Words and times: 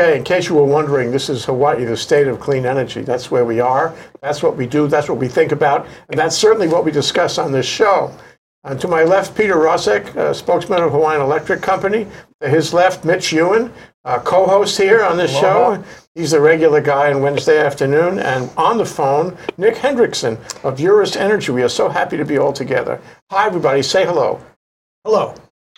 Okay, 0.00 0.16
in 0.16 0.24
case 0.24 0.48
you 0.48 0.54
were 0.54 0.64
wondering, 0.64 1.10
this 1.10 1.28
is 1.28 1.44
Hawaii, 1.44 1.84
the 1.84 1.94
state 1.94 2.26
of 2.26 2.40
clean 2.40 2.64
energy. 2.64 3.02
That's 3.02 3.30
where 3.30 3.44
we 3.44 3.60
are. 3.60 3.94
That's 4.22 4.42
what 4.42 4.56
we 4.56 4.66
do. 4.66 4.88
That's 4.88 5.10
what 5.10 5.18
we 5.18 5.28
think 5.28 5.52
about. 5.52 5.86
And 6.08 6.18
that's 6.18 6.34
certainly 6.34 6.68
what 6.68 6.86
we 6.86 6.90
discuss 6.90 7.36
on 7.36 7.52
this 7.52 7.66
show. 7.66 8.10
And 8.64 8.80
to 8.80 8.88
my 8.88 9.04
left, 9.04 9.36
Peter 9.36 9.56
Rosegg, 9.56 10.16
uh, 10.16 10.32
spokesman 10.32 10.82
of 10.82 10.92
Hawaiian 10.92 11.20
Electric 11.20 11.60
Company. 11.60 12.06
To 12.40 12.48
his 12.48 12.72
left, 12.72 13.04
Mitch 13.04 13.30
Ewan, 13.30 13.74
uh, 14.06 14.20
co-host 14.20 14.78
here 14.78 15.04
on 15.04 15.18
this 15.18 15.30
show. 15.30 15.84
He's 16.14 16.30
the 16.30 16.40
regular 16.40 16.80
guy 16.80 17.12
on 17.12 17.20
Wednesday 17.20 17.58
afternoon. 17.58 18.20
And 18.20 18.50
on 18.56 18.78
the 18.78 18.86
phone, 18.86 19.36
Nick 19.58 19.76
Henriksen 19.76 20.38
of 20.64 20.80
Eurus 20.80 21.14
Energy. 21.14 21.52
We 21.52 21.62
are 21.62 21.68
so 21.68 21.90
happy 21.90 22.16
to 22.16 22.24
be 22.24 22.38
all 22.38 22.54
together. 22.54 23.02
Hi, 23.30 23.46
everybody. 23.46 23.82
Say 23.82 24.06
hello. 24.06 24.40
Hello. 25.04 25.34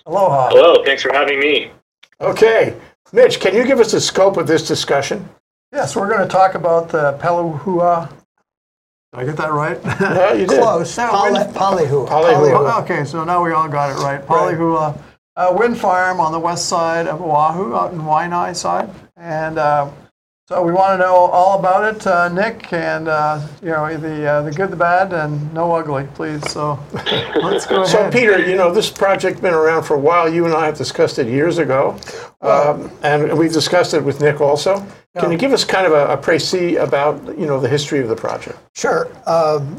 Aloha. 0.06 0.50
Hello, 0.50 0.84
thanks 0.84 1.02
for 1.02 1.12
having 1.12 1.40
me. 1.40 1.72
Okay. 2.20 2.76
Mitch, 3.12 3.40
can 3.40 3.54
you 3.54 3.64
give 3.64 3.78
us 3.78 3.92
the 3.92 4.00
scope 4.00 4.36
of 4.36 4.46
this 4.46 4.66
discussion? 4.66 5.28
Yes, 5.72 5.94
we're 5.94 6.08
going 6.08 6.22
to 6.22 6.28
talk 6.28 6.54
about 6.54 6.88
the 6.88 7.18
Pelahua. 7.18 8.08
Did 8.08 9.20
I 9.20 9.24
get 9.24 9.36
that 9.36 9.52
right? 9.52 9.78
Yeah, 10.00 10.32
you 10.32 10.46
did. 10.46 10.60
Close. 10.60 10.96
Poly, 10.96 11.40
Palehua. 11.52 12.08
Palehua. 12.08 12.82
okay, 12.82 13.04
so 13.04 13.24
now 13.24 13.44
we 13.44 13.52
all 13.52 13.68
got 13.68 13.90
it 13.90 14.02
right. 14.02 14.20
Palehua 14.26 14.98
uh, 15.36 15.54
wind 15.56 15.78
farm 15.78 16.20
on 16.20 16.32
the 16.32 16.38
west 16.38 16.68
side 16.68 17.06
of 17.06 17.20
Oahu, 17.20 17.74
out 17.74 17.92
in 17.92 18.00
Waianae 18.00 18.54
side, 18.54 18.90
and 19.16 19.58
uh, 19.58 19.90
so 20.52 20.62
we 20.62 20.70
want 20.70 20.92
to 20.92 20.98
know 20.98 21.14
all 21.14 21.58
about 21.58 21.96
it, 21.96 22.06
uh, 22.06 22.28
Nick, 22.28 22.74
and 22.74 23.08
uh, 23.08 23.40
you 23.62 23.70
know 23.70 23.96
the 23.96 24.26
uh, 24.26 24.42
the 24.42 24.50
good, 24.52 24.70
the 24.70 24.76
bad, 24.76 25.14
and 25.14 25.52
no 25.54 25.72
ugly, 25.72 26.06
please. 26.14 26.46
So 26.50 26.78
let's 27.42 27.64
go 27.64 27.86
So, 27.86 28.00
ahead. 28.00 28.12
Peter, 28.12 28.38
you 28.46 28.54
know, 28.54 28.70
this 28.70 28.90
project's 28.90 29.40
been 29.40 29.54
around 29.54 29.84
for 29.84 29.94
a 29.94 29.98
while. 29.98 30.28
You 30.30 30.44
and 30.44 30.52
I 30.52 30.66
have 30.66 30.76
discussed 30.76 31.18
it 31.18 31.26
years 31.26 31.56
ago, 31.56 31.96
um, 32.42 32.90
and 33.02 33.38
we've 33.38 33.52
discussed 33.52 33.94
it 33.94 34.04
with 34.04 34.20
Nick 34.20 34.42
also. 34.42 34.86
Can 35.18 35.32
you 35.32 35.38
give 35.38 35.52
us 35.52 35.64
kind 35.64 35.86
of 35.86 35.92
a, 35.92 36.12
a 36.12 36.18
précis 36.18 36.82
about, 36.82 37.38
you 37.38 37.46
know, 37.46 37.58
the 37.58 37.68
history 37.68 38.00
of 38.00 38.08
the 38.08 38.16
project? 38.16 38.58
Sure. 38.74 39.10
Um, 39.26 39.76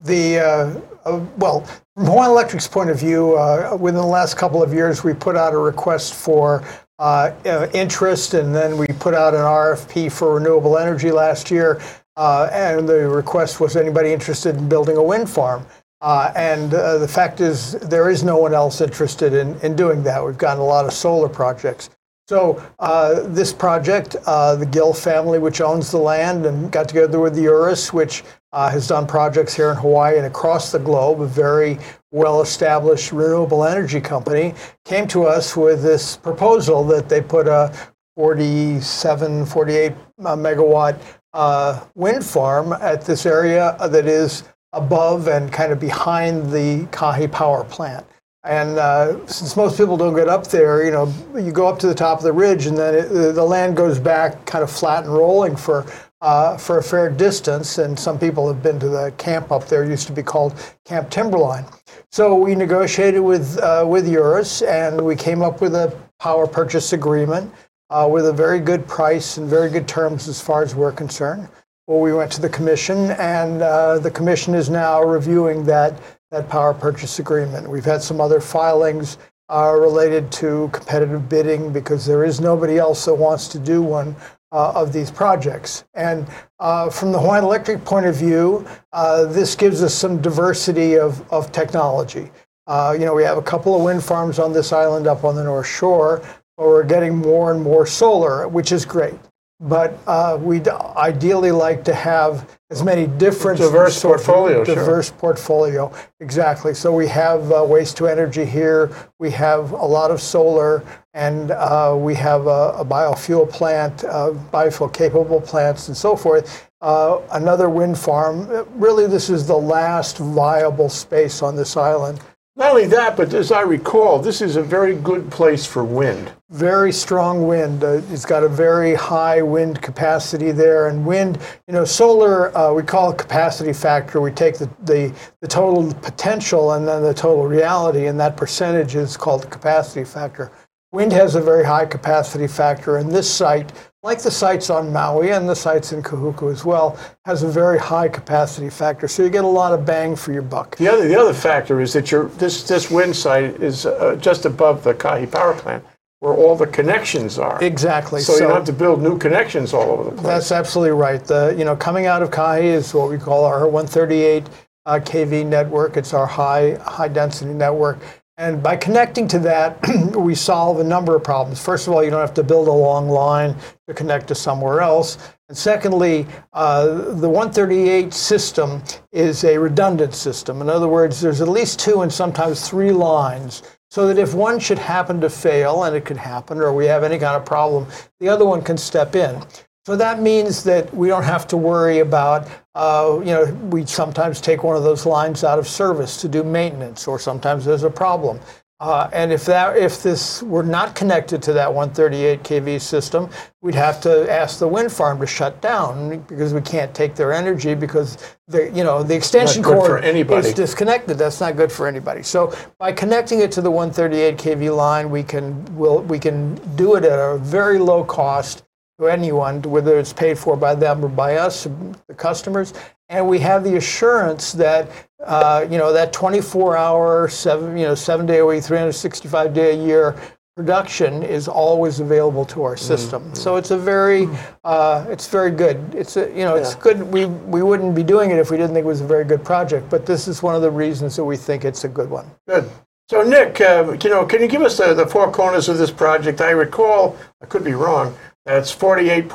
the 0.00 0.38
uh, 0.38 0.80
uh, 1.04 1.20
well, 1.38 1.60
from 1.94 2.06
Hawaiian 2.06 2.30
Electric's 2.30 2.66
point 2.68 2.90
of 2.90 2.98
view, 2.98 3.36
uh, 3.36 3.76
within 3.80 4.00
the 4.00 4.06
last 4.06 4.36
couple 4.36 4.62
of 4.62 4.72
years, 4.72 5.04
we 5.04 5.12
put 5.12 5.36
out 5.36 5.52
a 5.52 5.58
request 5.58 6.14
for 6.14 6.64
uh, 6.98 7.32
uh, 7.44 7.68
interest, 7.74 8.34
and 8.34 8.54
then 8.54 8.78
we 8.78 8.86
put 8.86 9.14
out 9.14 9.34
an 9.34 9.40
RFP 9.40 10.12
for 10.12 10.34
renewable 10.34 10.78
energy 10.78 11.10
last 11.10 11.50
year. 11.50 11.80
Uh, 12.16 12.48
and 12.52 12.88
the 12.88 13.08
request 13.08 13.60
was 13.60 13.76
anybody 13.76 14.12
interested 14.12 14.56
in 14.56 14.68
building 14.68 14.96
a 14.96 15.02
wind 15.02 15.28
farm. 15.28 15.66
Uh, 16.00 16.32
and 16.36 16.74
uh, 16.74 16.98
the 16.98 17.08
fact 17.08 17.40
is, 17.40 17.72
there 17.80 18.10
is 18.10 18.22
no 18.22 18.36
one 18.36 18.54
else 18.54 18.80
interested 18.80 19.32
in, 19.32 19.58
in 19.60 19.74
doing 19.74 20.02
that. 20.04 20.24
We've 20.24 20.38
gotten 20.38 20.60
a 20.60 20.66
lot 20.66 20.84
of 20.84 20.92
solar 20.92 21.28
projects. 21.28 21.90
So 22.26 22.62
uh, 22.78 23.20
this 23.24 23.52
project, 23.52 24.16
uh, 24.24 24.56
the 24.56 24.64
Gill 24.64 24.94
family, 24.94 25.38
which 25.38 25.60
owns 25.60 25.90
the 25.90 25.98
land, 25.98 26.46
and 26.46 26.72
got 26.72 26.88
together 26.88 27.20
with 27.20 27.34
the 27.34 27.42
Eurus, 27.42 27.92
which 27.92 28.24
uh, 28.52 28.70
has 28.70 28.88
done 28.88 29.06
projects 29.06 29.54
here 29.54 29.70
in 29.70 29.76
Hawaii 29.76 30.16
and 30.16 30.24
across 30.24 30.72
the 30.72 30.78
globe, 30.78 31.20
a 31.20 31.26
very 31.26 31.78
well-established 32.12 33.12
renewable 33.12 33.62
energy 33.62 34.00
company, 34.00 34.54
came 34.86 35.06
to 35.08 35.24
us 35.24 35.54
with 35.54 35.82
this 35.82 36.16
proposal 36.16 36.82
that 36.84 37.10
they 37.10 37.20
put 37.20 37.46
a 37.46 37.70
47, 38.16 39.44
48 39.44 39.92
uh, 39.92 40.36
megawatt 40.36 40.98
uh, 41.34 41.84
wind 41.94 42.24
farm 42.24 42.72
at 42.72 43.04
this 43.04 43.26
area 43.26 43.76
that 43.78 44.06
is 44.06 44.44
above 44.72 45.28
and 45.28 45.52
kind 45.52 45.72
of 45.72 45.78
behind 45.78 46.50
the 46.50 46.86
Kahe 46.90 47.30
power 47.30 47.64
plant. 47.64 48.06
And 48.44 48.78
uh, 48.78 49.26
since 49.26 49.56
most 49.56 49.78
people 49.78 49.96
don't 49.96 50.14
get 50.14 50.28
up 50.28 50.46
there, 50.48 50.84
you 50.84 50.90
know, 50.90 51.12
you 51.34 51.50
go 51.50 51.66
up 51.66 51.78
to 51.78 51.86
the 51.86 51.94
top 51.94 52.18
of 52.18 52.24
the 52.24 52.32
ridge, 52.32 52.66
and 52.66 52.76
then 52.76 52.94
it, 52.94 53.08
the 53.08 53.44
land 53.44 53.74
goes 53.74 53.98
back 53.98 54.44
kind 54.44 54.62
of 54.62 54.70
flat 54.70 55.04
and 55.04 55.12
rolling 55.12 55.56
for 55.56 55.86
uh, 56.20 56.58
for 56.58 56.78
a 56.78 56.82
fair 56.82 57.08
distance. 57.08 57.78
And 57.78 57.98
some 57.98 58.18
people 58.18 58.46
have 58.46 58.62
been 58.62 58.78
to 58.80 58.88
the 58.88 59.14
camp 59.16 59.50
up 59.50 59.66
there. 59.66 59.82
It 59.82 59.88
used 59.88 60.06
to 60.08 60.12
be 60.12 60.22
called 60.22 60.54
Camp 60.84 61.08
Timberline. 61.08 61.64
So 62.12 62.34
we 62.34 62.54
negotiated 62.54 63.22
with 63.22 63.58
uh, 63.58 63.86
with 63.88 64.06
Eurus, 64.06 64.60
and 64.60 65.00
we 65.00 65.16
came 65.16 65.40
up 65.40 65.62
with 65.62 65.74
a 65.74 65.96
power 66.20 66.46
purchase 66.46 66.92
agreement 66.92 67.50
uh, 67.88 68.06
with 68.10 68.26
a 68.26 68.32
very 68.32 68.60
good 68.60 68.86
price 68.86 69.38
and 69.38 69.48
very 69.48 69.70
good 69.70 69.88
terms 69.88 70.28
as 70.28 70.38
far 70.38 70.62
as 70.62 70.74
we're 70.74 70.92
concerned. 70.92 71.48
Well, 71.86 72.00
we 72.00 72.12
went 72.12 72.32
to 72.32 72.40
the 72.40 72.48
commission, 72.48 73.10
and 73.12 73.62
uh, 73.62 73.98
the 73.98 74.10
commission 74.10 74.54
is 74.54 74.68
now 74.68 75.02
reviewing 75.02 75.64
that 75.64 75.98
that 76.34 76.48
power 76.48 76.74
purchase 76.74 77.18
agreement. 77.18 77.68
We've 77.68 77.84
had 77.84 78.02
some 78.02 78.20
other 78.20 78.40
filings 78.40 79.18
uh, 79.48 79.74
related 79.78 80.32
to 80.32 80.68
competitive 80.72 81.28
bidding 81.28 81.72
because 81.72 82.04
there 82.04 82.24
is 82.24 82.40
nobody 82.40 82.78
else 82.78 83.04
that 83.04 83.14
wants 83.14 83.46
to 83.48 83.58
do 83.58 83.82
one 83.82 84.16
uh, 84.52 84.72
of 84.74 84.92
these 84.92 85.10
projects. 85.10 85.84
And 85.94 86.26
uh, 86.60 86.90
from 86.90 87.12
the 87.12 87.18
Hawaiian 87.18 87.44
Electric 87.44 87.84
point 87.84 88.06
of 88.06 88.16
view, 88.16 88.66
uh, 88.92 89.26
this 89.26 89.54
gives 89.54 89.82
us 89.82 89.94
some 89.94 90.20
diversity 90.20 90.98
of, 90.98 91.30
of 91.32 91.52
technology. 91.52 92.30
Uh, 92.66 92.96
you 92.98 93.04
know, 93.04 93.14
we 93.14 93.24
have 93.24 93.38
a 93.38 93.42
couple 93.42 93.76
of 93.76 93.82
wind 93.82 94.02
farms 94.02 94.38
on 94.38 94.52
this 94.52 94.72
island 94.72 95.06
up 95.06 95.24
on 95.24 95.34
the 95.34 95.44
North 95.44 95.66
Shore, 95.66 96.22
but 96.56 96.66
we're 96.66 96.84
getting 96.84 97.16
more 97.16 97.52
and 97.52 97.62
more 97.62 97.86
solar, 97.86 98.48
which 98.48 98.72
is 98.72 98.84
great. 98.84 99.14
But 99.64 99.98
uh, 100.06 100.38
we'd 100.40 100.68
ideally 100.68 101.50
like 101.50 101.84
to 101.84 101.94
have 101.94 102.58
as 102.70 102.82
many 102.82 103.06
different 103.06 103.58
Diverse 103.58 104.02
portfolio, 104.02 104.62
sure. 104.62 104.74
diverse 104.74 105.10
portfolio, 105.10 105.90
exactly. 106.20 106.74
So 106.74 106.92
we 106.92 107.08
have 107.08 107.50
uh, 107.50 107.64
waste 107.66 107.96
to 107.96 108.06
energy 108.06 108.44
here, 108.44 108.90
we 109.18 109.30
have 109.30 109.72
a 109.72 109.86
lot 109.86 110.10
of 110.10 110.20
solar, 110.20 110.82
and 111.14 111.50
uh, 111.50 111.96
we 111.98 112.14
have 112.16 112.46
a, 112.46 112.74
a 112.76 112.84
biofuel 112.84 113.48
plant, 113.48 114.04
uh, 114.04 114.32
biofuel 114.52 114.92
capable 114.92 115.40
plants, 115.40 115.88
and 115.88 115.96
so 115.96 116.14
forth. 116.14 116.68
Uh, 116.82 117.22
another 117.32 117.70
wind 117.70 117.98
farm. 117.98 118.66
Really, 118.74 119.06
this 119.06 119.30
is 119.30 119.46
the 119.46 119.56
last 119.56 120.18
viable 120.18 120.90
space 120.90 121.40
on 121.40 121.56
this 121.56 121.78
island. 121.78 122.20
Not 122.56 122.70
only 122.70 122.86
that, 122.88 123.16
but 123.16 123.32
as 123.32 123.50
I 123.50 123.62
recall, 123.62 124.18
this 124.18 124.42
is 124.42 124.56
a 124.56 124.62
very 124.62 124.94
good 124.94 125.30
place 125.30 125.64
for 125.64 125.82
wind. 125.82 126.32
Very 126.54 126.92
strong 126.92 127.48
wind. 127.48 127.82
Uh, 127.82 128.00
it's 128.12 128.24
got 128.24 128.44
a 128.44 128.48
very 128.48 128.94
high 128.94 129.42
wind 129.42 129.82
capacity 129.82 130.52
there, 130.52 130.86
and 130.86 131.04
wind, 131.04 131.40
you 131.66 131.74
know, 131.74 131.84
solar. 131.84 132.56
Uh, 132.56 132.72
we 132.72 132.84
call 132.84 133.10
it 133.10 133.18
capacity 133.18 133.72
factor. 133.72 134.20
We 134.20 134.30
take 134.30 134.58
the, 134.58 134.70
the 134.84 135.12
the 135.40 135.48
total 135.48 135.92
potential 135.94 136.74
and 136.74 136.86
then 136.86 137.02
the 137.02 137.12
total 137.12 137.48
reality, 137.48 138.06
and 138.06 138.20
that 138.20 138.36
percentage 138.36 138.94
is 138.94 139.16
called 139.16 139.50
capacity 139.50 140.04
factor. 140.04 140.52
Wind 140.92 141.12
has 141.12 141.34
a 141.34 141.40
very 141.40 141.64
high 141.64 141.86
capacity 141.86 142.46
factor, 142.46 142.98
and 142.98 143.10
this 143.10 143.28
site, 143.28 143.72
like 144.04 144.22
the 144.22 144.30
sites 144.30 144.70
on 144.70 144.92
Maui 144.92 145.32
and 145.32 145.48
the 145.48 145.56
sites 145.56 145.92
in 145.92 146.04
Kahuku 146.04 146.52
as 146.52 146.64
well, 146.64 146.96
has 147.24 147.42
a 147.42 147.48
very 147.48 147.80
high 147.80 148.08
capacity 148.08 148.70
factor. 148.70 149.08
So 149.08 149.24
you 149.24 149.28
get 149.28 149.42
a 149.42 149.48
lot 149.48 149.72
of 149.72 149.84
bang 149.84 150.14
for 150.14 150.32
your 150.32 150.42
buck. 150.42 150.76
The 150.76 150.86
other, 150.86 151.08
the 151.08 151.18
other 151.18 151.34
factor 151.34 151.80
is 151.80 151.92
that 151.94 152.12
your 152.12 152.26
this 152.38 152.62
this 152.62 152.92
wind 152.92 153.16
site 153.16 153.60
is 153.60 153.86
uh, 153.86 154.14
just 154.20 154.46
above 154.46 154.84
the 154.84 154.94
Kahe 154.94 155.26
power 155.28 155.54
plant, 155.54 155.84
where 156.24 156.34
all 156.34 156.56
the 156.56 156.66
connections 156.66 157.38
are. 157.38 157.62
Exactly. 157.62 158.22
So, 158.22 158.32
you 158.32 158.40
don't 158.40 158.52
have 158.52 158.64
to 158.64 158.72
build 158.72 159.02
new 159.02 159.18
connections 159.18 159.74
all 159.74 159.90
over 159.90 160.04
the 160.04 160.10
place. 160.12 160.22
That's 160.22 160.52
absolutely 160.52 160.98
right. 160.98 161.22
The 161.22 161.54
you 161.56 161.66
know 161.66 161.76
coming 161.76 162.06
out 162.06 162.22
of 162.22 162.30
Kahe 162.30 162.62
is 162.62 162.94
what 162.94 163.10
we 163.10 163.18
call 163.18 163.44
our 163.44 163.68
138 163.68 164.48
uh, 164.86 165.00
kV 165.00 165.44
network. 165.46 165.98
It's 165.98 166.14
our 166.14 166.26
high 166.26 166.78
high 166.80 167.08
density 167.08 167.52
network, 167.52 167.98
and 168.38 168.62
by 168.62 168.76
connecting 168.76 169.28
to 169.28 169.38
that, 169.40 169.78
we 170.16 170.34
solve 170.34 170.80
a 170.80 170.84
number 170.84 171.14
of 171.14 171.22
problems. 171.22 171.62
First 171.62 171.86
of 171.86 171.92
all, 171.92 172.02
you 172.02 172.10
don't 172.10 172.20
have 172.20 172.34
to 172.34 172.42
build 172.42 172.68
a 172.68 172.72
long 172.72 173.08
line 173.10 173.54
to 173.86 173.92
connect 173.92 174.26
to 174.28 174.34
somewhere 174.34 174.80
else. 174.80 175.18
And 175.50 175.56
secondly, 175.56 176.26
uh, 176.54 176.86
the 177.12 177.28
138 177.28 178.14
system 178.14 178.82
is 179.12 179.44
a 179.44 179.58
redundant 179.58 180.14
system. 180.14 180.62
In 180.62 180.70
other 180.70 180.88
words, 180.88 181.20
there's 181.20 181.42
at 181.42 181.48
least 181.48 181.78
two 181.78 182.00
and 182.00 182.10
sometimes 182.10 182.66
three 182.66 182.92
lines 182.92 183.62
so 183.94 184.08
that 184.08 184.18
if 184.18 184.34
one 184.34 184.58
should 184.58 184.76
happen 184.76 185.20
to 185.20 185.30
fail, 185.30 185.84
and 185.84 185.94
it 185.94 186.04
could 186.04 186.16
happen, 186.16 186.58
or 186.58 186.72
we 186.72 186.84
have 186.84 187.04
any 187.04 187.16
kind 187.16 187.36
of 187.36 187.44
problem, 187.44 187.86
the 188.18 188.28
other 188.28 188.44
one 188.44 188.60
can 188.60 188.76
step 188.76 189.14
in. 189.14 189.40
So 189.86 189.94
that 189.94 190.20
means 190.20 190.64
that 190.64 190.92
we 190.92 191.06
don't 191.06 191.22
have 191.22 191.46
to 191.46 191.56
worry 191.56 192.00
about, 192.00 192.48
uh, 192.74 193.20
you 193.20 193.26
know, 193.26 193.44
we 193.70 193.86
sometimes 193.86 194.40
take 194.40 194.64
one 194.64 194.74
of 194.74 194.82
those 194.82 195.06
lines 195.06 195.44
out 195.44 195.60
of 195.60 195.68
service 195.68 196.20
to 196.22 196.28
do 196.28 196.42
maintenance, 196.42 197.06
or 197.06 197.20
sometimes 197.20 197.64
there's 197.64 197.84
a 197.84 197.88
problem. 197.88 198.40
Uh, 198.80 199.08
and 199.12 199.32
if 199.32 199.44
that, 199.44 199.76
if 199.76 200.02
this 200.02 200.42
were 200.42 200.62
not 200.64 200.96
connected 200.96 201.40
to 201.40 201.52
that 201.52 201.72
138 201.72 202.42
kV 202.42 202.80
system, 202.80 203.30
we'd 203.62 203.74
have 203.74 204.00
to 204.00 204.30
ask 204.30 204.58
the 204.58 204.66
wind 204.66 204.92
farm 204.92 205.20
to 205.20 205.26
shut 205.26 205.60
down 205.62 206.18
because 206.22 206.52
we 206.52 206.60
can't 206.60 206.92
take 206.92 207.14
their 207.14 207.32
energy 207.32 207.74
because 207.74 208.36
the, 208.48 208.70
you 208.72 208.82
know, 208.82 209.04
the 209.04 209.14
extension 209.14 209.62
cord 209.62 210.04
is 210.04 210.52
disconnected. 210.52 211.16
That's 211.16 211.40
not 211.40 211.56
good 211.56 211.70
for 211.70 211.86
anybody. 211.86 212.24
So 212.24 212.52
by 212.78 212.92
connecting 212.92 213.40
it 213.40 213.52
to 213.52 213.62
the 213.62 213.70
138 213.70 214.36
kV 214.36 214.76
line, 214.76 215.08
we 215.08 215.22
can 215.22 215.64
will 215.76 216.02
we 216.02 216.18
can 216.18 216.56
do 216.76 216.96
it 216.96 217.04
at 217.04 217.18
a 217.18 217.38
very 217.38 217.78
low 217.78 218.02
cost 218.02 218.63
to 219.00 219.08
anyone, 219.08 219.60
whether 219.62 219.98
it's 219.98 220.12
paid 220.12 220.38
for 220.38 220.56
by 220.56 220.74
them 220.74 221.04
or 221.04 221.08
by 221.08 221.36
us, 221.36 221.64
the 222.06 222.14
customers. 222.14 222.74
And 223.08 223.28
we 223.28 223.38
have 223.40 223.64
the 223.64 223.76
assurance 223.76 224.52
that 224.52 224.88
uh, 225.24 225.66
you 225.70 225.78
know 225.78 225.92
that 225.92 226.12
24-hour, 226.12 227.28
seven 227.28 227.76
you 227.76 227.86
know 227.86 227.94
seven 227.94 228.26
day 228.26 228.38
a 228.38 228.46
week, 228.46 228.62
365 228.62 229.52
day 229.52 229.72
a 229.72 229.84
year 229.84 230.16
production 230.56 231.24
is 231.24 231.48
always 231.48 231.98
available 231.98 232.44
to 232.44 232.62
our 232.62 232.76
system. 232.76 233.34
So 233.34 233.56
it's 233.56 233.72
a 233.72 233.76
very, 233.76 234.28
uh, 234.62 235.04
it's 235.08 235.26
very 235.26 235.50
good. 235.50 235.92
It's 235.92 236.16
a, 236.16 236.28
you 236.28 236.44
know, 236.44 236.54
it's 236.54 236.74
Yeah. 236.74 236.80
good. 236.80 237.12
We 237.12 237.26
we 237.26 237.62
wouldn't 237.62 237.94
be 237.96 238.04
doing 238.04 238.30
it 238.30 238.38
if 238.38 238.52
we 238.52 238.56
didn't 238.56 238.72
think 238.74 238.84
it 238.84 238.88
was 238.88 239.00
a 239.00 239.06
very 239.06 239.24
good 239.24 239.42
project. 239.42 239.90
But 239.90 240.06
this 240.06 240.28
is 240.28 240.42
one 240.44 240.54
of 240.54 240.62
the 240.62 240.70
reasons 240.70 241.16
that 241.16 241.24
we 241.24 241.36
think 241.36 241.64
it's 241.64 241.82
a 241.82 241.88
good 241.88 242.08
one. 242.08 242.30
Good. 242.48 242.70
So 243.10 243.22
Nick, 243.22 243.60
uh, 243.60 243.96
you 244.02 244.08
know, 244.10 244.24
can 244.24 244.40
you 244.40 244.46
give 244.48 244.62
us 244.62 244.78
the, 244.78 244.94
the 244.94 245.06
four 245.06 245.30
corners 245.30 245.68
of 245.68 245.76
this 245.76 245.90
project? 245.90 246.40
I 246.40 246.50
recall, 246.50 247.16
I 247.42 247.46
could 247.46 247.64
be 247.64 247.74
wrong, 247.74 248.14
that's 248.44 248.74
48.5 248.74 249.28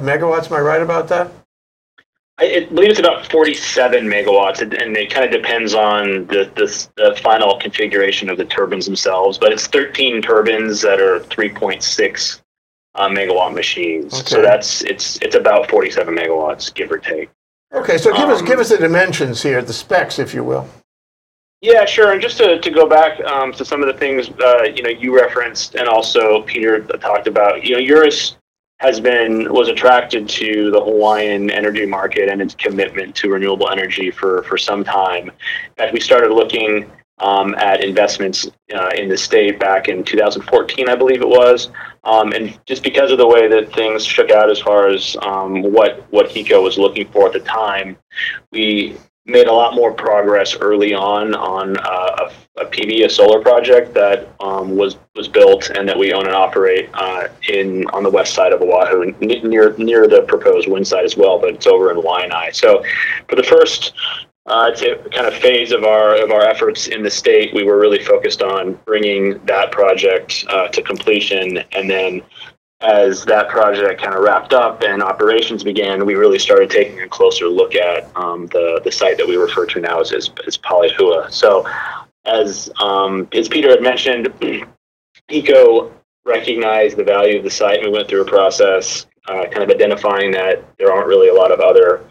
megawatts. 0.00 0.46
Am 0.46 0.52
I 0.54 0.60
right 0.60 0.82
about 0.82 1.08
that? 1.08 1.30
I, 2.38 2.66
believe 2.72 2.90
it's 2.90 2.98
about 2.98 3.30
47 3.30 4.04
megawatts, 4.04 4.60
and, 4.62 4.96
it 4.96 5.10
kind 5.10 5.24
of 5.24 5.30
depends 5.30 5.74
on 5.74 6.26
the, 6.26 6.50
the 6.56 6.88
the 6.96 7.16
final 7.22 7.58
configuration 7.58 8.28
of 8.28 8.38
the 8.38 8.44
turbines 8.44 8.86
themselves. 8.86 9.38
But 9.38 9.52
it's 9.52 9.66
13 9.66 10.22
turbines 10.22 10.80
that 10.80 11.00
are 11.00 11.20
3.6 11.20 12.40
uh, 12.94 13.08
megawatt 13.08 13.54
machines. 13.54 14.28
So 14.28 14.42
that's 14.42 14.82
it's 14.82 15.18
it's 15.22 15.36
about 15.36 15.70
47 15.70 16.14
megawatts, 16.14 16.72
give 16.74 16.90
or 16.90 16.98
take. 16.98 17.30
Okay, 17.72 17.96
so 17.96 18.12
give 18.12 18.28
us 18.28 18.40
Um, 18.40 18.46
give 18.46 18.58
us 18.58 18.70
the 18.70 18.78
dimensions 18.78 19.42
here, 19.42 19.62
the 19.62 19.72
specs, 19.72 20.18
if 20.18 20.34
you 20.34 20.44
will. 20.44 20.68
Yeah, 21.60 21.84
sure. 21.84 22.12
And 22.12 22.20
just 22.20 22.38
to, 22.38 22.58
to 22.58 22.70
go 22.70 22.88
back 22.88 23.20
um, 23.20 23.52
to 23.52 23.64
some 23.64 23.82
of 23.82 23.86
the 23.86 23.98
things 23.98 24.28
uh, 24.28 24.64
you 24.64 24.82
know 24.82 24.90
you 24.90 25.14
referenced, 25.14 25.74
and 25.76 25.88
also 25.88 26.42
Peter 26.42 26.80
talked 26.80 27.28
about, 27.28 27.64
you 27.64 27.74
know, 27.74 27.78
Eurus 27.78 28.36
has 28.82 29.00
been 29.00 29.52
was 29.52 29.68
attracted 29.68 30.28
to 30.28 30.72
the 30.72 30.80
Hawaiian 30.80 31.50
energy 31.50 31.86
market 31.86 32.28
and 32.28 32.42
its 32.42 32.54
commitment 32.54 33.14
to 33.16 33.30
renewable 33.30 33.70
energy 33.70 34.10
for 34.10 34.42
for 34.42 34.58
some 34.58 34.82
time. 34.82 35.30
Fact, 35.76 35.92
we 35.92 36.00
started 36.00 36.32
looking 36.32 36.90
um, 37.20 37.54
at 37.54 37.84
investments 37.84 38.48
uh, 38.74 38.90
in 38.96 39.08
the 39.08 39.16
state 39.16 39.60
back 39.60 39.88
in 39.88 40.02
2014, 40.02 40.88
I 40.88 40.96
believe 40.96 41.22
it 41.22 41.28
was. 41.28 41.70
Um, 42.02 42.32
and 42.32 42.58
just 42.66 42.82
because 42.82 43.12
of 43.12 43.18
the 43.18 43.26
way 43.26 43.46
that 43.46 43.72
things 43.72 44.04
shook 44.04 44.32
out 44.32 44.50
as 44.50 44.58
far 44.58 44.88
as 44.88 45.16
um, 45.22 45.62
what 45.62 46.04
what 46.10 46.28
HECO 46.28 46.60
was 46.60 46.76
looking 46.76 47.06
for 47.12 47.28
at 47.28 47.32
the 47.32 47.40
time, 47.40 47.96
we 48.50 48.96
made 49.26 49.46
a 49.46 49.52
lot 49.52 49.74
more 49.74 49.92
progress 49.92 50.56
early 50.56 50.94
on 50.94 51.34
on 51.34 51.76
uh, 51.78 52.28
a, 52.56 52.62
a 52.62 52.66
PV, 52.66 53.04
a 53.04 53.10
solar 53.10 53.40
project 53.40 53.94
that 53.94 54.28
um, 54.40 54.76
was 54.76 54.96
was 55.14 55.28
built 55.28 55.70
and 55.70 55.88
that 55.88 55.98
we 55.98 56.12
own 56.12 56.26
and 56.26 56.34
operate 56.34 56.88
uh, 56.94 57.28
in 57.48 57.86
on 57.88 58.02
the 58.02 58.10
west 58.10 58.34
side 58.34 58.52
of 58.52 58.60
Oahu, 58.60 59.12
near 59.20 59.76
near 59.78 60.08
the 60.08 60.22
proposed 60.22 60.68
wind 60.68 60.86
side 60.86 61.04
as 61.04 61.16
well, 61.16 61.38
but 61.38 61.50
it's 61.50 61.66
over 61.66 61.90
in 61.90 61.98
Waianae. 61.98 62.54
So, 62.54 62.82
for 63.28 63.36
the 63.36 63.44
first 63.44 63.92
uh, 64.46 64.72
kind 65.12 65.26
of 65.26 65.34
phase 65.34 65.70
of 65.70 65.84
our 65.84 66.20
of 66.22 66.32
our 66.32 66.42
efforts 66.42 66.88
in 66.88 67.02
the 67.02 67.10
state, 67.10 67.54
we 67.54 67.62
were 67.62 67.78
really 67.78 68.02
focused 68.02 68.42
on 68.42 68.74
bringing 68.84 69.38
that 69.46 69.70
project 69.70 70.44
uh, 70.48 70.66
to 70.68 70.82
completion, 70.82 71.58
and 71.72 71.88
then 71.88 72.22
as 72.82 73.24
that 73.24 73.48
project 73.48 74.02
kind 74.02 74.14
of 74.14 74.22
wrapped 74.22 74.52
up 74.52 74.82
and 74.82 75.02
operations 75.02 75.62
began, 75.62 76.04
we 76.04 76.14
really 76.14 76.38
started 76.38 76.70
taking 76.70 77.00
a 77.00 77.08
closer 77.08 77.46
look 77.46 77.74
at 77.74 78.14
um, 78.16 78.46
the 78.48 78.80
the 78.84 78.90
site 78.90 79.16
that 79.18 79.26
we 79.26 79.36
refer 79.36 79.66
to 79.66 79.80
now 79.80 80.00
as 80.00 80.12
as, 80.12 80.30
as. 80.46 80.58
So, 81.30 81.66
as 82.24 82.70
um, 82.80 83.28
as 83.32 83.48
Peter 83.48 83.70
had 83.70 83.82
mentioned, 83.82 84.32
HECO 85.28 85.92
recognized 86.24 86.96
the 86.96 87.04
value 87.04 87.38
of 87.38 87.44
the 87.44 87.50
site, 87.50 87.78
and 87.78 87.86
we 87.86 87.92
went 87.92 88.08
through 88.08 88.22
a 88.22 88.26
process, 88.26 89.06
uh, 89.28 89.46
kind 89.50 89.62
of 89.62 89.70
identifying 89.70 90.30
that 90.32 90.64
there 90.78 90.92
aren't 90.92 91.06
really 91.06 91.28
a 91.28 91.34
lot 91.34 91.52
of 91.52 91.60
other 91.60 92.04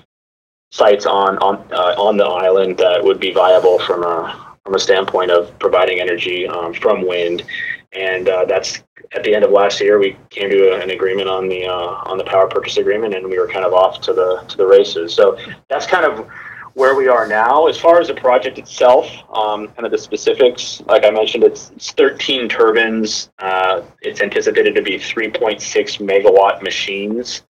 sites 0.72 1.06
on 1.06 1.38
on 1.40 1.66
uh, 1.72 1.96
on 2.02 2.18
the 2.18 2.26
island 2.26 2.78
that 2.78 3.04
would 3.04 3.20
be 3.20 3.32
viable 3.34 3.80
from 3.80 4.04
a 4.04 4.56
from 4.64 4.76
a 4.76 4.80
standpoint 4.80 5.32
of 5.32 5.58
providing 5.60 6.00
energy 6.00 6.48
um, 6.48 6.74
from 6.74 7.06
wind, 7.06 7.44
and 7.94 8.30
uh, 8.30 8.46
that's 8.46 8.84
at 9.14 9.24
the 9.24 9.36
end 9.36 9.44
of 9.44 9.52
last 9.52 9.82
year 9.82 10.00
we 10.00 10.18
came 10.30 10.50
to 10.50 10.82
an 10.82 10.92
agreement 10.92 11.28
on 11.28 11.50
the 11.50 11.66
uh, 11.66 12.02
on 12.06 12.18
the 12.18 12.24
power 12.24 12.48
purchase 12.48 12.78
agreement, 12.78 13.14
and 13.14 13.28
we 13.28 13.38
were 13.38 13.48
kind 13.48 13.66
of 13.66 13.74
off 13.74 14.02
to 14.02 14.14
the 14.14 14.44
to 14.48 14.58
the 14.58 14.66
races. 14.66 15.14
So 15.14 15.38
that's 15.70 15.86
kind 15.86 16.06
of 16.06 16.28
where 16.74 16.96
we 16.96 17.08
are 17.08 17.28
now. 17.28 17.68
As 17.68 17.78
far 17.78 18.00
as 18.00 18.08
the 18.08 18.14
project 18.14 18.58
itself, 18.58 19.06
um, 19.34 19.68
kind 19.70 19.86
of 19.86 19.92
the 19.92 19.98
specifics, 19.98 20.82
like 20.86 21.06
I 21.06 21.10
mentioned, 21.10 21.44
it's, 21.44 21.70
it's 21.72 21.92
13 21.92 22.48
turbines. 22.48 23.30
Uh, 23.40 23.82
it's 24.02 24.22
anticipated 24.22 24.76
to 24.76 24.82
be 24.82 24.98
3.6 24.98 25.60
megawatt 26.00 26.62
machines. 26.64 27.44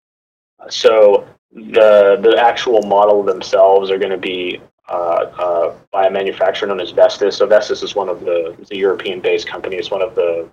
So 0.69 1.26
the 1.52 2.19
the 2.22 2.37
actual 2.38 2.82
model 2.82 3.22
themselves 3.22 3.90
are 3.90 3.98
going 3.98 4.12
to 4.12 4.19
be 4.19 4.60
uh, 4.90 5.32
uh, 5.38 5.75
by 5.92 6.06
a 6.06 6.10
manufacturer 6.10 6.66
known 6.69 6.81
as 6.81 6.90
Vestas. 6.90 7.37
So 7.37 7.46
Vestas 7.46 7.82
is 7.82 7.94
one 7.94 8.08
of 8.08 8.20
the 8.20 8.56
European-based 8.70 9.46
company. 9.46 9.76
It's 9.76 9.90
one 9.90 10.02
of 10.02 10.14
the 10.14 10.48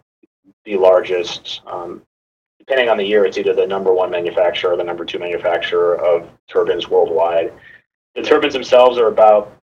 the 0.63 0.77
largest. 0.77 1.61
Um, 1.65 2.03
depending 2.59 2.89
on 2.89 2.97
the 2.97 3.05
year, 3.05 3.25
it's 3.25 3.37
either 3.37 3.53
the 3.53 3.65
number 3.65 3.93
one 3.93 4.11
manufacturer 4.11 4.73
or 4.73 4.77
the 4.77 4.83
number 4.83 5.05
two 5.05 5.17
manufacturer 5.17 5.95
of 5.99 6.29
turbines 6.47 6.87
worldwide. 6.89 7.51
The 8.15 8.21
turbines 8.21 8.53
themselves 8.53 8.97
are 8.97 9.07
about 9.07 9.57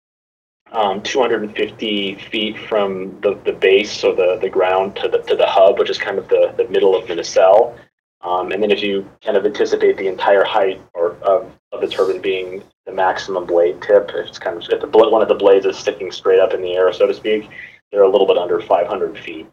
um, 0.70 1.02
250 1.02 2.14
feet 2.30 2.56
from 2.56 3.20
the, 3.20 3.38
the 3.44 3.52
base, 3.52 3.92
so 3.92 4.14
the, 4.14 4.38
the 4.40 4.48
ground 4.48 4.96
to 4.96 5.08
the 5.08 5.19
to 5.19 5.36
the 5.36 5.46
hub, 5.46 5.78
which 5.78 5.90
is 5.90 5.98
kind 5.98 6.19
of 6.19 6.28
the, 6.28 6.54
the 6.56 6.66
middle 6.69 6.96
of 6.96 7.06
the 7.08 7.14
nacelle. 7.14 7.76
Um, 8.22 8.52
and 8.52 8.62
then 8.62 8.70
if 8.70 8.82
you 8.82 9.10
kind 9.22 9.36
of 9.36 9.44
anticipate 9.44 9.96
the 9.98 10.06
entire 10.06 10.44
height 10.44 10.80
or 10.94 11.16
of 11.22 11.50
the 11.82 11.88
turbine 11.88 12.23
being 12.23 12.62
the 12.87 12.93
maximum 12.93 13.44
blade 13.44 13.82
tip, 13.82 14.11
it's 14.14 14.38
kind 14.38 14.56
of 14.56 14.81
the 14.81 14.87
one 14.87 15.20
of 15.20 15.29
the 15.29 15.34
blades 15.34 15.67
is 15.67 15.76
sticking 15.76 16.11
straight 16.11 16.40
up 16.40 16.55
in 16.55 16.62
the 16.62 16.73
air, 16.75 16.93
so 16.93 17.06
to 17.06 17.12
speak, 17.12 17.49
they're 17.90 18.02
a 18.02 18.11
little 18.11 18.26
bit 18.26 18.38
under 18.38 18.61
500 18.61 19.19
feet. 19.19 19.46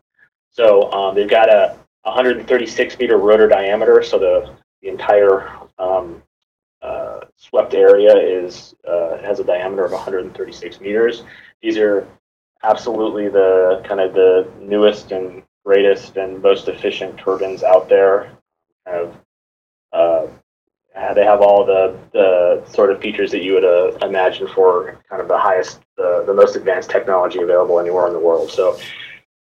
So 0.52 0.92
um, 0.92 1.16
they've 1.16 1.30
got 1.30 1.50
a 1.50 1.76
136 2.04 2.98
meter 2.98 3.18
rotor 3.18 3.48
diameter, 3.48 4.02
so 4.02 4.18
the, 4.18 4.56
the 4.82 4.88
entire 4.88 5.52
um, 5.78 6.24
uh, 6.82 7.22
swept 7.36 7.74
area 7.74 8.16
is 8.16 8.74
uh, 8.88 9.18
has 9.18 9.40
a 9.40 9.44
diameter 9.44 9.84
of 9.84 9.92
136 9.92 10.80
meters. 10.80 11.24
These 11.62 11.78
are 11.78 12.08
absolutely 12.64 13.28
the 13.28 13.84
kind 13.86 14.00
of 14.00 14.14
the 14.14 14.50
newest 14.62 15.12
and 15.12 15.44
greatest 15.66 16.18
and 16.18 16.42
most 16.42 16.68
efficient 16.68 17.20
turbines 17.20 17.64
out 17.64 17.90
there. 17.90 18.32
Kind 18.88 18.98
of, 18.98 19.16
uh, 19.92 20.28
they 21.14 21.24
have 21.24 21.42
all 21.42 21.66
the, 21.66 21.98
the 22.14 22.64
sort 22.72 22.92
of 22.92 23.02
features 23.02 23.32
that 23.32 23.44
you 23.44 23.54
would 23.54 23.66
uh, 23.66 23.98
imagine 24.06 24.48
for 24.48 25.00
kind 25.10 25.22
of 25.22 25.28
the 25.28 25.38
highest, 25.38 25.80
the, 25.98 26.24
the 26.26 26.34
most 26.34 26.56
advanced 26.56 26.90
technology 26.90 27.42
available 27.42 27.80
anywhere 27.80 28.08
in 28.08 28.14
the 28.14 28.20
world. 28.20 28.50
So 28.52 28.78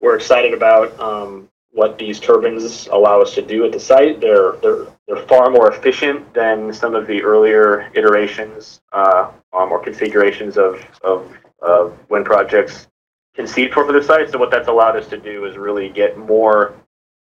we're 0.00 0.16
excited 0.16 0.54
about 0.54 0.98
um, 1.00 1.48
what 1.72 1.98
these 1.98 2.18
turbines 2.18 2.88
allow 2.88 3.20
us 3.20 3.34
to 3.34 3.42
do 3.42 3.64
at 3.64 3.72
the 3.72 3.80
site. 3.80 4.20
They're 4.20 4.52
they're 4.62 4.86
they're 5.06 5.24
far 5.26 5.50
more 5.50 5.72
efficient 5.72 6.32
than 6.34 6.72
some 6.72 6.94
of 6.94 7.06
the 7.06 7.22
earlier 7.22 7.90
iterations 7.94 8.80
uh, 8.92 9.30
um, 9.52 9.70
or 9.70 9.82
configurations 9.82 10.56
of 10.56 10.84
of 11.02 11.32
of 11.62 11.98
wind 12.08 12.24
projects 12.24 12.88
conceived 13.34 13.72
for 13.72 13.84
for 13.84 13.92
the 13.92 14.02
site. 14.02 14.30
So 14.30 14.38
what 14.38 14.50
that's 14.50 14.68
allowed 14.68 14.96
us 14.96 15.06
to 15.08 15.18
do 15.18 15.44
is 15.44 15.56
really 15.56 15.88
get 15.90 16.18
more 16.18 16.74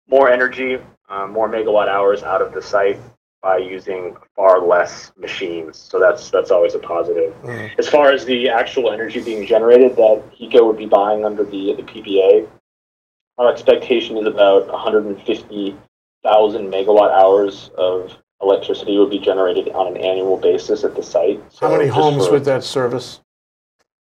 more 0.08 0.30
energy, 0.30 0.78
uh, 1.10 1.28
more 1.28 1.50
megawatt 1.50 1.88
hours 1.88 2.24
out 2.24 2.42
of 2.42 2.54
the 2.54 2.62
site 2.62 3.00
by 3.46 3.58
using 3.58 4.18
far 4.36 4.60
less 4.66 5.12
machines. 5.18 5.78
So 5.78 6.00
that's 6.00 6.32
that's 6.32 6.50
always 6.50 6.74
a 6.74 6.80
positive. 6.80 7.32
Mhm. 7.44 7.78
As 7.78 7.88
far 7.88 8.12
as 8.12 8.26
the 8.26 8.50
actual 8.50 8.92
energy 8.92 9.22
being 9.22 9.46
generated 9.46 9.96
that 9.98 10.24
HECO 10.36 10.66
would 10.66 10.78
be 10.78 10.88
buying 10.88 11.24
under 11.24 11.44
the 11.44 11.76
the 11.76 11.84
PPA, 11.84 12.48
our 13.38 13.52
expectation 13.52 14.18
is 14.18 14.26
about 14.26 14.68
150,000 14.72 16.72
megawatt 16.74 17.12
hours 17.12 17.70
of 17.78 18.18
electricity 18.42 18.98
would 18.98 19.12
be 19.12 19.20
generated 19.20 19.70
on 19.70 19.96
an 19.96 19.98
annual 19.98 20.38
basis 20.38 20.84
at 20.84 20.96
the 20.96 21.04
site. 21.04 21.40
How 21.62 21.70
many 21.70 21.86
homes 21.88 22.26
for- 22.26 22.34
with 22.34 22.46
that 22.46 22.64
service? 22.64 23.22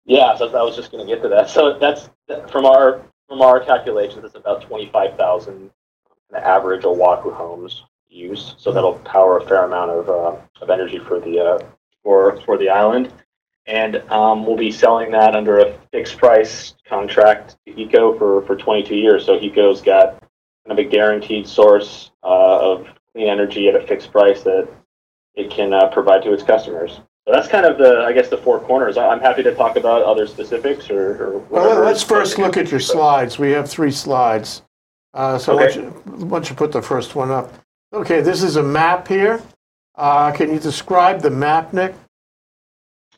yeah, 0.05 0.35
so 0.35 0.47
I 0.57 0.63
was 0.63 0.75
just 0.75 0.91
going 0.91 1.05
to 1.05 1.13
get 1.13 1.21
to 1.21 1.29
that. 1.29 1.47
So 1.49 1.77
that's 1.77 2.09
from 2.49 2.65
our 2.65 3.03
from 3.29 3.43
our 3.43 3.59
calculations, 3.59 4.25
it's 4.25 4.33
about 4.33 4.63
twenty 4.63 4.87
five 4.89 5.15
thousand 5.15 5.69
average 6.33 6.85
Oahu 6.85 7.29
homes 7.29 7.83
use. 8.09 8.55
So 8.57 8.71
that'll 8.71 8.99
power 8.99 9.37
a 9.37 9.47
fair 9.47 9.65
amount 9.65 9.91
of 9.91 10.09
uh, 10.09 10.35
of 10.61 10.69
energy 10.69 10.99
for 10.99 11.19
the 11.19 11.39
uh, 11.39 11.65
for 12.03 12.39
for 12.41 12.57
the 12.57 12.69
island, 12.69 13.11
and 13.65 13.97
um, 14.11 14.45
we'll 14.45 14.57
be 14.57 14.71
selling 14.71 15.11
that 15.11 15.35
under 15.35 15.59
a 15.59 15.77
fixed 15.91 16.17
price 16.17 16.75
contract 16.87 17.57
to 17.65 17.73
HECO 17.73 18.17
for 18.17 18.41
for 18.43 18.55
twenty 18.55 18.83
two 18.83 18.95
years. 18.95 19.25
So 19.25 19.39
HECO's 19.39 19.81
got 19.81 20.19
kind 20.65 20.77
of 20.77 20.79
a 20.79 20.83
guaranteed 20.83 21.47
source 21.47 22.11
uh, 22.23 22.59
of 22.59 22.87
clean 23.13 23.27
energy 23.27 23.67
at 23.67 23.75
a 23.75 23.85
fixed 23.87 24.11
price 24.11 24.43
that 24.43 24.67
it 25.35 25.49
can 25.49 25.73
uh, 25.73 25.87
provide 25.87 26.23
to 26.23 26.33
its 26.33 26.43
customers. 26.43 26.99
So 27.25 27.33
that's 27.33 27.49
kind 27.49 27.65
of 27.65 27.77
the, 27.77 28.05
I 28.07 28.13
guess, 28.13 28.29
the 28.29 28.37
four 28.37 28.61
corners. 28.61 28.97
I'm 28.97 29.19
happy 29.19 29.43
to 29.43 29.53
talk 29.53 29.75
about 29.75 30.01
other 30.03 30.27
specifics 30.27 30.89
or. 30.89 31.23
or 31.23 31.39
Well, 31.49 31.83
let's 31.83 32.01
first 32.01 32.37
look 32.37 32.55
at 32.55 32.71
your 32.71 32.79
slides. 32.79 33.37
We 33.37 33.51
have 33.51 33.69
three 33.69 33.91
slides. 33.91 34.61
Uh, 35.13 35.37
so 35.37 35.55
why 35.55 35.67
don't 35.67 35.75
you, 35.75 35.89
why 36.25 36.39
don't 36.39 36.49
you 36.49 36.55
put 36.55 36.71
the 36.71 36.81
first 36.81 37.15
one 37.15 37.29
up? 37.29 37.53
Okay, 37.93 38.21
this 38.21 38.43
is 38.43 38.55
a 38.57 38.63
map 38.63 39.07
here. 39.07 39.41
Uh, 39.95 40.31
can 40.31 40.51
you 40.51 40.59
describe 40.59 41.21
the 41.21 41.29
map, 41.29 41.73
Nick? 41.73 41.95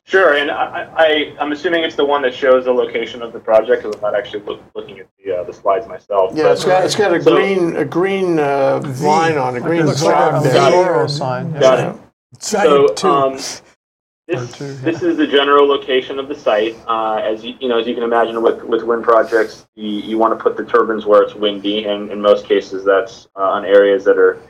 Sure, 0.04 0.36
and 0.36 0.50
I, 0.50 0.88
I, 0.96 1.36
I'm 1.38 1.52
assuming 1.52 1.84
it's 1.84 1.94
the 1.94 2.04
one 2.04 2.22
that 2.22 2.34
shows 2.34 2.64
the 2.64 2.72
location 2.72 3.22
of 3.22 3.32
the 3.32 3.38
project, 3.38 3.82
because 3.82 3.94
I'm 3.96 4.00
not 4.02 4.16
actually 4.16 4.42
look, 4.44 4.60
looking 4.74 4.98
at 4.98 5.06
the, 5.24 5.36
uh, 5.38 5.44
the 5.44 5.52
slides 5.52 5.86
myself. 5.86 6.32
Yeah, 6.34 6.44
but- 6.44 6.52
it's 6.52 6.64
got, 6.64 6.84
it's 6.84 6.96
got 6.96 7.14
a 7.14 7.22
So- 7.22 7.34
green, 7.36 7.76
a 7.76 7.84
green 7.84 8.38
uh, 8.38 8.80
line 9.00 9.36
on, 9.38 9.56
a 9.56 9.60
green 9.60 9.86
Looks 9.86 10.02
like 10.02 10.14
stripe 10.16 10.40
a 10.40 10.48
there. 10.48 10.72
Zorro 10.72 11.10
sign. 11.10 11.52
yeah. 11.54 11.60
Got 11.60 11.78
it. 11.80 12.00
Giant 12.40 12.42
So, 12.42 12.88
two. 12.94 13.08
um, 13.08 13.32
this, 14.28 14.52
two, 14.52 14.72
this 14.74 15.02
is 15.02 15.16
the 15.16 15.26
general 15.26 15.66
location 15.66 16.18
of 16.18 16.28
the 16.28 16.34
site. 16.34 16.76
Uh, 16.88 17.16
as 17.16 17.44
you, 17.44 17.54
you 17.60 17.68
know, 17.68 17.78
as 17.78 17.86
you 17.86 17.94
can 17.94 18.02
imagine 18.04 18.40
with, 18.42 18.62
with 18.64 18.82
wind 18.84 19.04
projects, 19.04 19.66
you, 19.76 19.86
you 19.88 20.18
want 20.18 20.36
to 20.36 20.42
put 20.42 20.56
the 20.56 20.64
turbines 20.64 21.06
where 21.06 21.22
it's 21.22 21.34
windy, 21.34 21.84
and 21.86 22.10
in 22.10 22.20
most 22.20 22.46
cases, 22.46 22.84
that's 22.84 23.28
uh, 23.36 23.40
on 23.42 23.64
areas 23.64 24.04
that 24.04 24.16
are, 24.18 24.40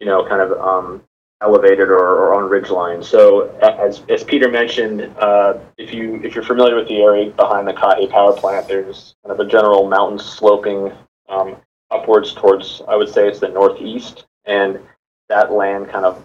you 0.00 0.06
know, 0.06 0.26
kind 0.26 0.40
of 0.40 0.52
um, 0.52 1.02
elevated 1.42 1.88
or, 1.88 1.98
or 1.98 2.34
on 2.34 2.48
ridge 2.48 2.70
lines. 2.70 3.08
So, 3.08 3.48
as, 3.58 4.02
as 4.08 4.24
Peter 4.24 4.50
mentioned, 4.50 5.02
uh, 5.18 5.58
if 5.78 5.92
you 5.92 6.20
if 6.22 6.34
you're 6.34 6.44
familiar 6.44 6.76
with 6.76 6.88
the 6.88 7.00
area 7.02 7.30
behind 7.30 7.68
the 7.68 7.72
Kahe 7.72 8.10
power 8.10 8.32
plant, 8.32 8.68
there's 8.68 9.14
kind 9.24 9.38
of 9.38 9.46
a 9.46 9.50
general 9.50 9.88
mountain 9.88 10.18
sloping 10.18 10.92
um, 11.28 11.56
upwards 11.90 12.34
towards, 12.34 12.82
I 12.88 12.96
would 12.96 13.08
say, 13.08 13.28
it's 13.28 13.40
the 13.40 13.48
northeast, 13.48 14.26
and 14.44 14.80
that 15.28 15.52
land 15.52 15.90
kind 15.90 16.04
of 16.04 16.22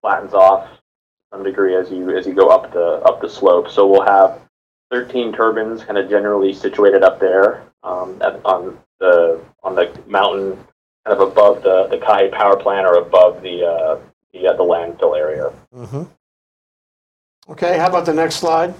flattens 0.00 0.34
off 0.34 0.68
some 1.32 1.44
degree 1.44 1.76
as 1.76 1.90
you 1.90 2.16
as 2.16 2.26
you 2.26 2.34
go 2.34 2.48
up 2.48 2.72
the 2.72 3.02
up 3.04 3.20
the 3.20 3.28
slope. 3.28 3.70
So 3.70 3.86
we'll 3.86 4.04
have 4.04 4.40
13 4.90 5.32
turbines 5.32 5.84
kind 5.84 5.98
of 5.98 6.10
generally 6.10 6.52
situated 6.52 7.02
up 7.02 7.20
there 7.20 7.62
um, 7.82 8.20
at, 8.22 8.44
on 8.44 8.78
the 8.98 9.40
on 9.62 9.74
the 9.74 9.92
mountain, 10.06 10.58
kind 11.10 11.22
of 11.22 11.28
above 11.28 11.62
the 11.62 11.86
the 11.88 11.98
Kahe 11.98 12.30
power 12.30 12.56
plant 12.56 12.86
or 12.86 12.94
above 12.94 13.42
the 13.42 13.64
uh, 13.64 13.98
the, 14.32 14.48
uh, 14.48 14.56
the 14.56 14.62
landfill 14.62 15.18
area. 15.18 15.52
Mhm. 15.74 16.08
Okay, 17.48 17.78
how 17.78 17.88
about 17.88 18.06
the 18.06 18.14
next 18.14 18.36
slide? 18.36 18.74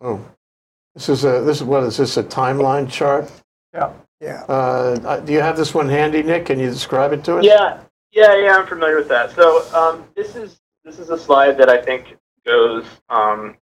Oh, 0.00 0.20
this 0.94 1.08
is 1.08 1.24
a, 1.24 1.42
this 1.42 1.58
is, 1.58 1.64
what 1.64 1.84
is 1.84 1.98
this, 1.98 2.16
a 2.16 2.24
timeline 2.24 2.90
chart? 2.90 3.30
Yeah. 3.72 3.92
yeah. 4.20 4.42
Uh, 4.44 5.20
Do 5.20 5.32
you 5.32 5.40
have 5.40 5.56
this 5.56 5.72
one 5.74 5.88
handy, 5.88 6.22
Nick? 6.22 6.46
Can 6.46 6.58
you 6.58 6.68
describe 6.68 7.12
it 7.12 7.22
to 7.24 7.36
us? 7.36 7.44
Yeah, 7.44 7.80
yeah, 8.10 8.34
yeah. 8.34 8.56
I'm 8.56 8.66
familiar 8.66 8.96
with 8.96 9.08
that. 9.08 9.30
So 9.32 9.72
um, 9.72 10.04
this 10.16 10.34
is 10.34 10.58
this 10.84 10.98
is 10.98 11.10
a 11.10 11.18
slide 11.18 11.58
that 11.58 11.68
I 11.68 11.80
think 11.80 12.16
goes 12.44 12.84
um, 13.08 13.56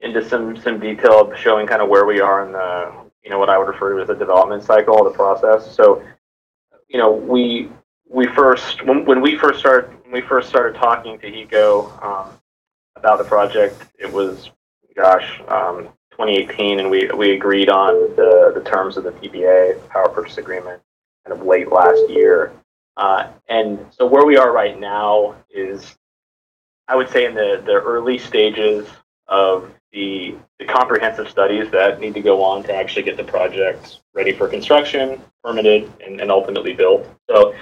into 0.00 0.22
some 0.28 0.56
some 0.56 0.78
detail 0.78 1.34
showing 1.34 1.66
kind 1.66 1.82
of 1.82 1.88
where 1.88 2.04
we 2.06 2.20
are 2.20 2.46
in 2.46 2.52
the 2.52 3.03
you 3.24 3.30
know 3.30 3.38
what 3.38 3.48
I 3.48 3.58
would 3.58 3.68
refer 3.68 3.94
to 3.94 4.02
as 4.02 4.08
the 4.08 4.14
development 4.14 4.62
cycle, 4.62 5.02
the 5.02 5.10
process. 5.10 5.74
So 5.74 6.02
you 6.88 6.98
know 6.98 7.12
we 7.12 7.70
we 8.08 8.26
first 8.26 8.84
when, 8.84 9.04
when 9.04 9.20
we 9.20 9.36
first 9.36 9.60
started 9.60 9.90
when 10.04 10.12
we 10.12 10.20
first 10.20 10.48
started 10.48 10.76
talking 10.78 11.18
to 11.18 11.30
HECO 11.30 12.02
um, 12.02 12.38
about 12.96 13.18
the 13.18 13.24
project, 13.24 13.82
it 13.98 14.12
was 14.12 14.50
gosh. 14.94 15.40
Um, 15.48 15.88
2018, 16.16 16.78
and 16.78 16.90
we, 16.90 17.08
we 17.08 17.32
agreed 17.32 17.68
on 17.68 17.94
the, 18.14 18.52
the 18.54 18.62
terms 18.62 18.96
of 18.96 19.02
the 19.02 19.10
PPA, 19.10 19.88
power 19.88 20.08
purchase 20.08 20.38
agreement, 20.38 20.80
kind 21.26 21.38
of 21.38 21.44
late 21.44 21.72
last 21.72 22.08
year. 22.08 22.52
Uh, 22.96 23.28
and 23.48 23.84
so 23.90 24.06
where 24.06 24.24
we 24.24 24.36
are 24.36 24.52
right 24.52 24.78
now 24.78 25.34
is, 25.50 25.96
I 26.86 26.94
would 26.94 27.08
say, 27.08 27.26
in 27.26 27.34
the, 27.34 27.60
the 27.66 27.72
early 27.72 28.18
stages 28.18 28.86
of 29.26 29.72
the, 29.92 30.36
the 30.58 30.64
comprehensive 30.64 31.28
studies 31.28 31.70
that 31.70 32.00
need 32.00 32.14
to 32.14 32.20
go 32.20 32.42
on 32.42 32.62
to 32.64 32.74
actually 32.74 33.02
get 33.02 33.16
the 33.16 33.24
project 33.24 34.00
ready 34.14 34.32
for 34.32 34.48
construction, 34.48 35.20
permitted, 35.42 35.92
and, 36.04 36.20
and 36.20 36.30
ultimately 36.30 36.72
built. 36.72 37.08
So 37.28 37.52
I 37.52 37.56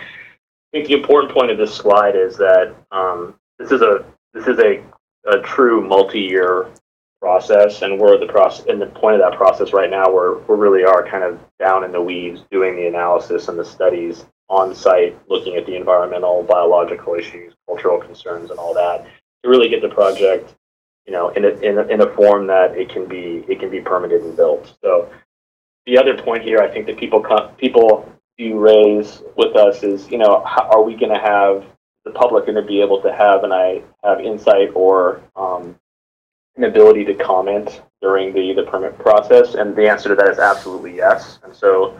think 0.72 0.88
the 0.88 0.94
important 0.94 1.32
point 1.32 1.50
of 1.50 1.58
this 1.58 1.74
slide 1.74 2.16
is 2.16 2.36
that 2.36 2.74
um, 2.90 3.34
this 3.58 3.70
is 3.70 3.82
a 3.82 4.04
this 4.34 4.46
is 4.46 4.58
a, 4.58 4.82
a 5.26 5.40
true 5.42 5.86
multi-year 5.86 6.68
process, 7.20 7.82
and 7.82 8.00
we're 8.00 8.18
the 8.18 8.26
process 8.26 8.66
in 8.66 8.78
the 8.78 8.86
point 8.86 9.14
of 9.14 9.20
that 9.20 9.38
process 9.38 9.72
right 9.72 9.90
now 9.90 10.10
where 10.10 10.34
we 10.34 10.56
really 10.56 10.84
are 10.84 11.06
kind 11.06 11.22
of 11.22 11.38
down 11.58 11.84
in 11.84 11.92
the 11.92 12.00
weeds 12.00 12.42
doing 12.50 12.74
the 12.76 12.86
analysis 12.86 13.48
and 13.48 13.58
the 13.58 13.64
studies 13.64 14.24
on 14.48 14.74
site, 14.74 15.16
looking 15.28 15.56
at 15.56 15.64
the 15.64 15.76
environmental, 15.76 16.42
biological 16.42 17.14
issues, 17.14 17.54
cultural 17.66 18.00
concerns, 18.00 18.50
and 18.50 18.58
all 18.58 18.74
that 18.74 19.06
to 19.42 19.48
really 19.48 19.68
get 19.68 19.82
the 19.82 19.88
project, 19.88 20.54
you 21.06 21.12
know, 21.12 21.30
in 21.30 21.44
a, 21.44 21.48
in 21.48 21.78
a, 21.78 21.82
in 21.88 22.00
a 22.00 22.14
form 22.14 22.46
that 22.46 22.76
it 22.76 22.88
can 22.88 23.06
be 23.06 23.44
it 23.48 23.58
can 23.60 23.70
be 23.70 23.80
permitted 23.80 24.22
and 24.22 24.36
built. 24.36 24.74
So 24.82 25.10
the 25.86 25.98
other 25.98 26.16
point 26.16 26.42
here, 26.44 26.58
I 26.58 26.68
think 26.68 26.86
that 26.86 26.96
people 26.96 27.22
co- 27.22 27.48
people 27.58 28.10
do 28.38 28.58
raise 28.58 29.22
with 29.36 29.56
us 29.56 29.82
is, 29.82 30.08
you 30.10 30.18
know, 30.18 30.44
how, 30.46 30.68
are 30.70 30.82
we 30.82 30.94
going 30.94 31.12
to 31.12 31.20
have 31.20 31.64
the 32.04 32.12
public 32.12 32.46
going 32.46 32.56
to 32.56 32.62
be 32.62 32.80
able 32.80 33.00
to 33.02 33.12
have 33.12 33.44
and 33.44 33.52
I 33.52 33.82
have 34.04 34.20
insight 34.20 34.70
or 34.74 35.22
um, 35.36 35.78
an 36.56 36.64
ability 36.64 37.04
to 37.06 37.14
comment 37.14 37.82
during 38.00 38.32
the 38.32 38.52
the 38.54 38.64
permit 38.70 38.98
process? 38.98 39.54
And 39.54 39.74
the 39.74 39.88
answer 39.88 40.08
to 40.10 40.14
that 40.14 40.28
is 40.28 40.38
absolutely 40.38 40.96
yes. 40.96 41.40
And 41.42 41.54
so 41.54 41.98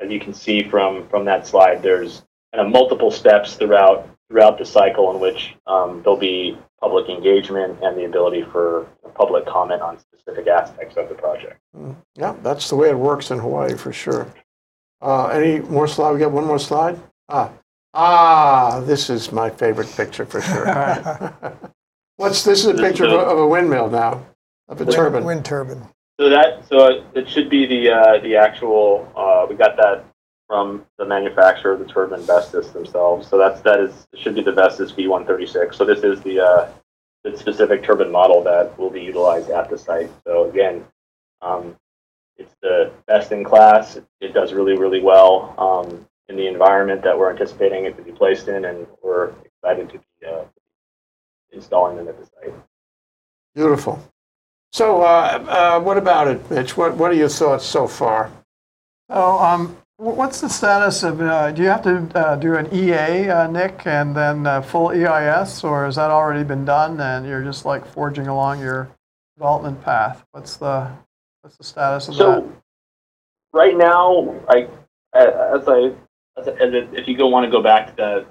as 0.00 0.10
you 0.10 0.20
can 0.20 0.34
see 0.34 0.62
from 0.62 1.08
from 1.08 1.24
that 1.24 1.46
slide, 1.46 1.82
there's 1.82 2.22
kind 2.54 2.66
of 2.66 2.72
multiple 2.72 3.10
steps 3.10 3.54
throughout 3.54 4.08
throughout 4.32 4.56
the 4.58 4.64
cycle 4.64 5.10
in 5.12 5.20
which 5.20 5.54
um, 5.66 6.00
there'll 6.02 6.18
be 6.18 6.56
public 6.80 7.08
engagement 7.10 7.78
and 7.82 7.96
the 7.98 8.04
ability 8.06 8.42
for 8.50 8.86
public 9.14 9.44
comment 9.44 9.82
on 9.82 9.98
specific 9.98 10.46
aspects 10.46 10.96
of 10.96 11.06
the 11.10 11.14
project. 11.14 11.60
Yeah, 12.16 12.34
that's 12.42 12.70
the 12.70 12.76
way 12.76 12.88
it 12.88 12.96
works 12.98 13.30
in 13.30 13.38
Hawaii 13.38 13.76
for 13.76 13.92
sure. 13.92 14.26
Uh, 15.02 15.26
any 15.26 15.60
more 15.60 15.86
slide? 15.86 16.12
We 16.12 16.18
got 16.20 16.32
one 16.32 16.46
more 16.46 16.58
slide? 16.58 16.98
Ah, 17.28 17.50
ah, 17.92 18.80
this 18.86 19.10
is 19.10 19.30
my 19.32 19.50
favorite 19.50 19.90
picture 19.94 20.24
for 20.24 20.40
sure. 20.40 20.64
What's, 22.16 22.42
this 22.42 22.60
is 22.60 22.66
a 22.68 22.72
This 22.72 22.80
picture 22.80 23.04
of 23.04 23.10
is 23.12 23.16
a, 23.18 23.20
a- 23.20 23.32
of 23.32 23.38
a 23.38 23.46
windmill 23.46 23.90
now, 23.90 24.24
of 24.68 24.80
a 24.80 24.84
Wind- 24.84 24.96
turbine. 24.96 25.24
Wind 25.24 25.44
turbine. 25.44 25.86
So 26.20 26.28
that 26.30 26.66
so 26.68 27.04
it 27.14 27.28
should 27.28 27.50
be 27.50 27.66
the 27.66 27.90
uh, 27.90 28.18
the 28.22 28.36
actual. 28.36 29.10
Uh, 29.16 29.46
we 29.48 29.56
got 29.56 29.76
that 29.76 30.04
from 30.48 30.84
the 30.98 31.04
manufacturer 31.04 31.72
of 31.72 31.78
the 31.78 31.86
turbine 31.86 32.22
Vestas 32.22 32.70
themselves. 32.70 33.28
So 33.28 33.38
that's 33.38 33.60
that 33.62 33.80
is 33.80 34.06
should 34.14 34.34
be 34.34 34.42
the 34.42 34.52
Vestas 34.52 34.92
V136. 34.92 35.74
So 35.74 35.84
this 35.84 36.04
is 36.04 36.20
the 36.22 36.40
uh, 36.40 36.68
the 37.24 37.36
specific 37.36 37.84
turbine 37.84 38.10
model 38.10 38.42
that 38.44 38.78
will 38.78 38.90
be 38.90 39.00
utilized 39.00 39.50
at 39.50 39.70
the 39.70 39.78
site. 39.78 40.10
So 40.26 40.48
again, 40.50 40.84
um, 41.40 41.76
it's 42.36 42.54
the 42.62 42.92
best 43.06 43.32
in 43.32 43.44
class. 43.44 43.96
It, 43.96 44.04
it 44.20 44.34
does 44.34 44.52
really 44.52 44.76
really 44.76 45.00
well 45.00 45.54
um, 45.58 46.06
in 46.28 46.36
the 46.36 46.46
environment 46.46 47.02
that 47.02 47.18
we're 47.18 47.30
anticipating 47.30 47.84
it 47.84 47.96
to 47.96 48.02
be 48.02 48.12
placed 48.12 48.48
in, 48.48 48.64
and 48.64 48.86
we're 49.02 49.32
excited 49.44 49.88
to 49.90 49.98
be 49.98 50.26
uh, 50.26 50.44
installing 51.52 51.96
them 51.96 52.08
at 52.08 52.18
the 52.18 52.26
site. 52.26 52.54
Beautiful. 53.54 54.02
So 54.72 55.02
uh, 55.02 55.44
uh, 55.48 55.80
what 55.80 55.98
about 55.98 56.28
it, 56.28 56.50
Mitch? 56.50 56.76
What, 56.76 56.96
what 56.96 57.10
are 57.10 57.14
your 57.14 57.28
thoughts 57.28 57.66
so 57.66 57.86
far? 57.86 58.32
So, 59.10 59.38
um, 59.38 59.76
wh- 59.91 59.91
what's 60.02 60.40
the 60.40 60.48
status 60.48 61.04
of, 61.04 61.20
uh, 61.20 61.52
do 61.52 61.62
you 61.62 61.68
have 61.68 61.82
to 61.82 62.08
uh, 62.18 62.34
do 62.36 62.56
an 62.56 62.68
EA, 62.74 63.30
uh, 63.30 63.46
Nick, 63.46 63.86
and 63.86 64.16
then 64.16 64.46
uh, 64.46 64.60
full 64.60 64.90
EIS, 64.90 65.62
or 65.62 65.84
has 65.84 65.94
that 65.96 66.10
already 66.10 66.42
been 66.42 66.64
done 66.64 67.00
and 67.00 67.24
you're 67.24 67.42
just 67.44 67.64
like 67.64 67.86
forging 67.86 68.26
along 68.26 68.60
your 68.60 68.90
development 69.36 69.80
path? 69.82 70.24
What's 70.32 70.56
the, 70.56 70.90
what's 71.42 71.56
the 71.56 71.64
status 71.64 72.08
of 72.08 72.14
that? 72.16 72.20
So, 72.20 72.52
right 73.52 73.76
now, 73.76 74.34
I, 74.48 74.66
as 75.14 75.68
I, 75.68 75.92
as, 76.36 76.48
I- 76.48 76.52
as 76.52 76.88
if 76.94 77.06
you 77.06 77.16
go 77.16 77.28
want 77.28 77.44
to 77.44 77.50
go 77.50 77.62
back 77.62 77.86
to 77.88 77.94
the, 77.96 78.26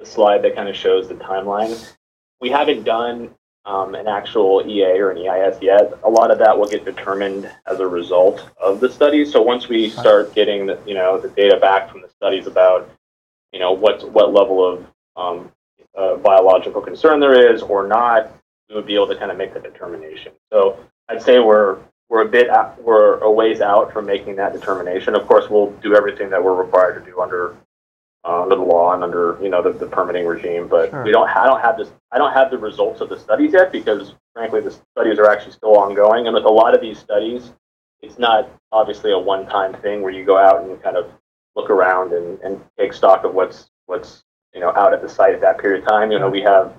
the 0.00 0.06
slide 0.06 0.42
that 0.42 0.56
kind 0.56 0.68
of 0.68 0.74
shows 0.74 1.08
the 1.08 1.14
timeline, 1.14 1.94
we 2.40 2.50
haven't 2.50 2.82
done 2.82 3.30
um, 3.68 3.94
an 3.94 4.08
actual 4.08 4.62
EA 4.66 4.98
or 4.98 5.10
an 5.10 5.18
EIS 5.18 5.58
yet. 5.60 5.92
A 6.02 6.08
lot 6.08 6.30
of 6.30 6.38
that 6.38 6.58
will 6.58 6.66
get 6.66 6.86
determined 6.86 7.50
as 7.66 7.80
a 7.80 7.86
result 7.86 8.48
of 8.56 8.80
the 8.80 8.90
study. 8.90 9.26
So 9.26 9.42
once 9.42 9.68
we 9.68 9.90
start 9.90 10.34
getting 10.34 10.66
the, 10.66 10.80
you 10.86 10.94
know, 10.94 11.20
the 11.20 11.28
data 11.28 11.58
back 11.58 11.90
from 11.90 12.00
the 12.00 12.08
studies 12.08 12.46
about, 12.46 12.90
you 13.52 13.60
know, 13.60 13.72
what 13.72 14.10
what 14.10 14.32
level 14.32 14.66
of 14.66 14.86
um, 15.16 15.52
uh, 15.96 16.16
biological 16.16 16.80
concern 16.80 17.20
there 17.20 17.52
is 17.54 17.60
or 17.60 17.86
not, 17.86 18.32
we 18.70 18.74
would 18.74 18.86
be 18.86 18.94
able 18.94 19.08
to 19.08 19.16
kind 19.16 19.30
of 19.30 19.36
make 19.36 19.52
the 19.52 19.60
determination. 19.60 20.32
So 20.50 20.78
I'd 21.10 21.22
say 21.22 21.38
we're 21.38 21.78
we're 22.08 22.22
a 22.22 22.28
bit 22.28 22.48
out, 22.48 22.82
we're 22.82 23.18
a 23.18 23.30
ways 23.30 23.60
out 23.60 23.92
from 23.92 24.06
making 24.06 24.36
that 24.36 24.54
determination. 24.54 25.14
Of 25.14 25.26
course, 25.26 25.50
we'll 25.50 25.72
do 25.82 25.94
everything 25.94 26.30
that 26.30 26.42
we're 26.42 26.54
required 26.54 27.04
to 27.04 27.10
do 27.10 27.20
under 27.20 27.54
under 28.24 28.56
the 28.56 28.62
law 28.62 28.92
and 28.94 29.02
under 29.02 29.38
you 29.40 29.48
know 29.48 29.62
the, 29.62 29.72
the 29.72 29.86
permitting 29.86 30.26
regime. 30.26 30.68
But 30.68 30.90
Sure. 30.90 31.04
we 31.04 31.10
don't 31.12 31.28
I 31.28 31.44
don't 31.46 31.60
have 31.60 31.78
this 31.78 31.90
I 32.12 32.18
don't 32.18 32.32
have 32.32 32.50
the 32.50 32.58
results 32.58 33.00
of 33.00 33.08
the 33.08 33.18
studies 33.18 33.52
yet 33.52 33.72
because 33.72 34.14
frankly 34.34 34.60
the 34.60 34.70
studies 34.70 35.18
are 35.18 35.30
actually 35.30 35.52
still 35.52 35.76
ongoing. 35.76 36.26
And 36.26 36.34
with 36.34 36.44
a 36.44 36.50
lot 36.50 36.74
of 36.74 36.80
these 36.80 36.98
studies, 36.98 37.52
it's 38.02 38.18
not 38.18 38.50
obviously 38.72 39.12
a 39.12 39.18
one 39.18 39.46
time 39.46 39.74
thing 39.74 40.02
where 40.02 40.12
you 40.12 40.24
go 40.24 40.36
out 40.38 40.62
and 40.62 40.82
kind 40.82 40.96
of 40.96 41.10
look 41.56 41.70
around 41.70 42.12
and, 42.12 42.38
and 42.40 42.60
take 42.78 42.92
stock 42.92 43.24
of 43.24 43.34
what's 43.34 43.70
what's 43.86 44.24
you 44.54 44.60
know 44.60 44.70
out 44.74 44.92
at 44.92 45.02
the 45.02 45.08
site 45.08 45.34
at 45.34 45.40
that 45.40 45.58
period 45.58 45.82
of 45.82 45.88
time. 45.88 46.10
You 46.12 46.18
know 46.18 46.28
we 46.30 46.42
have 46.42 46.74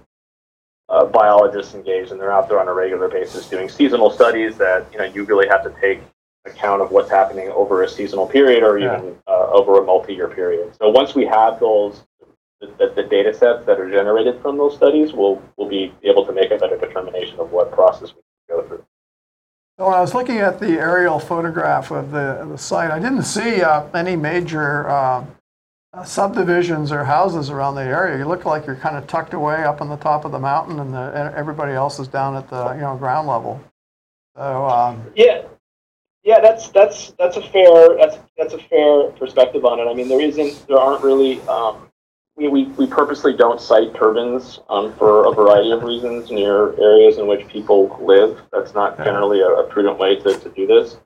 uh, 0.89 1.05
biologists 1.05 1.73
engaged 1.75 2.11
and 2.11 2.19
they're 2.19 2.31
out 2.33 2.49
there 2.49 2.59
on 2.59 2.67
a 2.67 2.73
regular 2.73 3.07
basis 3.07 3.47
doing 3.47 3.69
seasonal 3.69 4.09
studies 4.09 4.57
that 4.57 4.85
you 4.91 4.97
know 4.97 5.05
you 5.05 5.23
really 5.23 5.47
have 5.47 5.63
to 5.63 5.73
take 5.79 6.01
account 6.45 6.81
of 6.81 6.91
what's 6.91 7.09
happening 7.09 7.49
over 7.49 7.83
a 7.83 7.89
seasonal 7.89 8.25
period 8.25 8.63
or 8.63 8.77
even 8.77 9.17
uh, 9.27 9.47
over 9.51 9.81
a 9.81 9.85
multi-year 9.85 10.29
period. 10.29 10.73
So 10.75 10.89
once 10.89 11.15
we 11.15 11.25
have 11.25 11.59
those 11.59 12.03
that 12.61 12.95
the 12.95 13.03
data 13.03 13.33
sets 13.33 13.65
that 13.65 13.79
are 13.79 13.89
generated 13.89 14.41
from 14.41 14.57
those 14.57 14.75
studies 14.75 15.13
we'll, 15.13 15.41
we'll 15.55 15.69
be 15.69 15.93
able 16.03 16.25
to 16.25 16.33
make 16.33 16.51
a 16.51 16.57
better 16.57 16.77
determination 16.77 17.39
of 17.39 17.51
what 17.51 17.71
process 17.71 18.13
we 18.13 18.21
go 18.49 18.67
through. 18.67 18.83
So 19.77 19.85
when 19.85 19.93
I 19.93 20.01
was 20.01 20.13
looking 20.13 20.39
at 20.39 20.59
the 20.59 20.71
aerial 20.71 21.19
photograph 21.19 21.89
of 21.91 22.11
the, 22.11 22.41
of 22.41 22.49
the 22.49 22.57
site, 22.57 22.91
I 22.91 22.99
didn't 22.99 23.23
see 23.23 23.61
uh, 23.61 23.85
any 23.93 24.17
major 24.17 24.89
uh, 24.89 25.25
subdivisions 26.03 26.91
or 26.91 27.05
houses 27.05 27.49
around 27.49 27.75
the 27.75 27.83
area. 27.83 28.17
You 28.17 28.25
look 28.25 28.43
like 28.43 28.65
you're 28.65 28.75
kind 28.75 28.97
of 28.97 29.07
tucked 29.07 29.33
away 29.33 29.63
up 29.63 29.79
on 29.79 29.87
the 29.87 29.95
top 29.95 30.25
of 30.25 30.33
the 30.33 30.39
mountain, 30.39 30.79
and, 30.79 30.93
the, 30.93 31.13
and 31.15 31.33
everybody 31.33 31.71
else 31.71 31.97
is 31.97 32.09
down 32.09 32.35
at 32.35 32.49
the 32.49 32.73
you 32.73 32.81
know 32.81 32.97
ground 32.97 33.29
level. 33.29 33.61
So 34.35 34.65
um, 34.67 35.01
Yeah, 35.15 35.43
yeah, 36.29 36.39
that's 36.39 36.69
that's 36.69 37.09
that's 37.17 37.37
a 37.37 37.41
fair 37.41 37.97
that's 37.97 38.19
that's 38.37 38.53
a 38.53 38.59
fair 38.59 39.09
perspective 39.13 39.65
on 39.65 39.79
it. 39.79 39.89
I 39.89 39.95
mean, 39.95 40.07
there 40.07 40.21
isn't 40.21 40.67
there 40.67 40.77
aren't 40.77 41.03
really 41.03 41.41
um, 41.47 41.89
we, 42.37 42.47
we, 42.47 42.65
we 42.65 42.85
purposely 42.85 43.35
don't 43.35 43.59
site 43.59 43.95
turbines 43.95 44.59
um, 44.69 44.93
for 44.93 45.25
a 45.25 45.33
variety 45.33 45.71
of 45.71 45.81
reasons 45.81 46.29
near 46.29 46.79
areas 46.79 47.17
in 47.17 47.25
which 47.25 47.47
people 47.47 47.99
live. 47.99 48.39
That's 48.53 48.75
not 48.75 48.95
generally 48.97 49.41
a, 49.41 49.47
a 49.47 49.63
prudent 49.63 49.97
way 49.97 50.17
to, 50.17 50.37
to 50.37 50.49
do 50.49 50.67
this. 50.67 50.97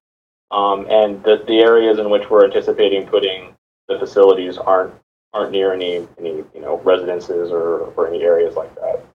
Um, 0.51 0.87
and 0.89 1.23
the, 1.23 1.41
the 1.47 1.59
areas 1.59 1.99
in 1.99 2.09
which 2.09 2.29
we're 2.29 2.43
anticipating 2.43 3.07
putting 3.07 3.55
the 3.87 3.97
facilities 3.99 4.57
aren't 4.57 4.93
aren't 5.33 5.53
near 5.53 5.71
any 5.71 6.05
any 6.19 6.43
you 6.53 6.59
know 6.59 6.81
residences 6.81 7.49
or, 7.49 7.93
or 7.95 8.09
any 8.09 8.23
areas 8.23 8.55
like 8.57 8.75
that. 8.75 9.05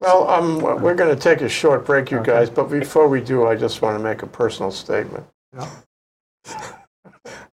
Well, 0.00 0.28
um, 0.28 0.60
we're 0.60 0.94
going 0.94 1.14
to 1.14 1.20
take 1.20 1.40
a 1.40 1.48
short 1.48 1.84
break, 1.84 2.10
you 2.10 2.20
guys, 2.22 2.48
but 2.50 2.70
before 2.70 3.08
we 3.08 3.20
do, 3.20 3.46
I 3.46 3.56
just 3.56 3.82
want 3.82 3.98
to 3.98 4.02
make 4.02 4.22
a 4.22 4.26
personal 4.26 4.70
statement. 4.70 5.26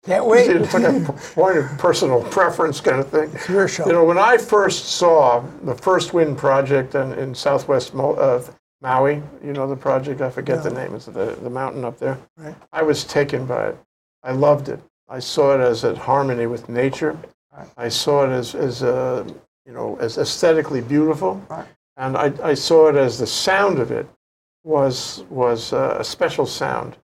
Can't 0.06 0.26
wait. 0.26 0.50
It's 0.50 0.74
like 0.74 0.84
a 0.84 1.14
point 1.36 1.58
of 1.58 1.66
personal 1.78 2.24
preference 2.24 2.80
kind 2.80 3.02
of 3.02 3.10
thing. 3.10 3.30
Your 3.54 3.68
show. 3.68 3.86
You 3.86 3.92
know, 3.92 4.06
when 4.06 4.18
I 4.18 4.38
first 4.38 4.86
saw 4.86 5.46
the 5.64 5.76
first 5.76 6.14
wind 6.14 6.38
project 6.38 6.96
in, 6.96 7.12
in 7.14 7.36
southwest 7.36 7.94
Mo, 7.94 8.14
uh, 8.14 8.42
Maui, 8.82 9.22
you 9.44 9.52
know 9.52 9.68
the 9.68 9.76
project, 9.76 10.22
I 10.22 10.30
forget 10.30 10.64
the 10.64 10.70
name, 10.70 10.96
it's 10.96 11.06
the, 11.06 11.38
the 11.42 11.50
mountain 11.50 11.84
up 11.84 12.00
there. 12.00 12.18
Right. 12.38 12.56
I 12.72 12.82
was 12.82 13.04
taken 13.04 13.46
by 13.46 13.70
it. 13.70 13.78
I 14.24 14.32
loved 14.32 14.70
it. 14.70 14.80
I 15.10 15.20
saw 15.20 15.54
it 15.56 15.60
as 15.60 15.84
a 15.84 15.94
harmony 15.96 16.48
with 16.48 16.70
nature. 16.70 17.20
Right. 17.56 17.68
I 17.76 17.90
saw 17.90 18.24
it 18.24 18.30
as, 18.30 18.56
as 18.56 18.82
a, 18.82 19.26
you 19.66 19.74
know, 19.74 19.98
as 20.00 20.18
aesthetically 20.18 20.80
beautiful. 20.80 21.44
Right. 21.50 21.68
And 22.00 22.18
I, 22.18 22.34
I 22.42 22.54
saw 22.56 22.88
it 22.88 22.96
as 22.96 23.20
the 23.20 23.28
sound 23.28 23.78
of 23.78 23.92
it 23.92 24.08
was, 24.64 25.24
was 25.30 25.74
uh, 25.74 25.98
a 26.00 26.04
special 26.04 26.46
sound. 26.48 26.98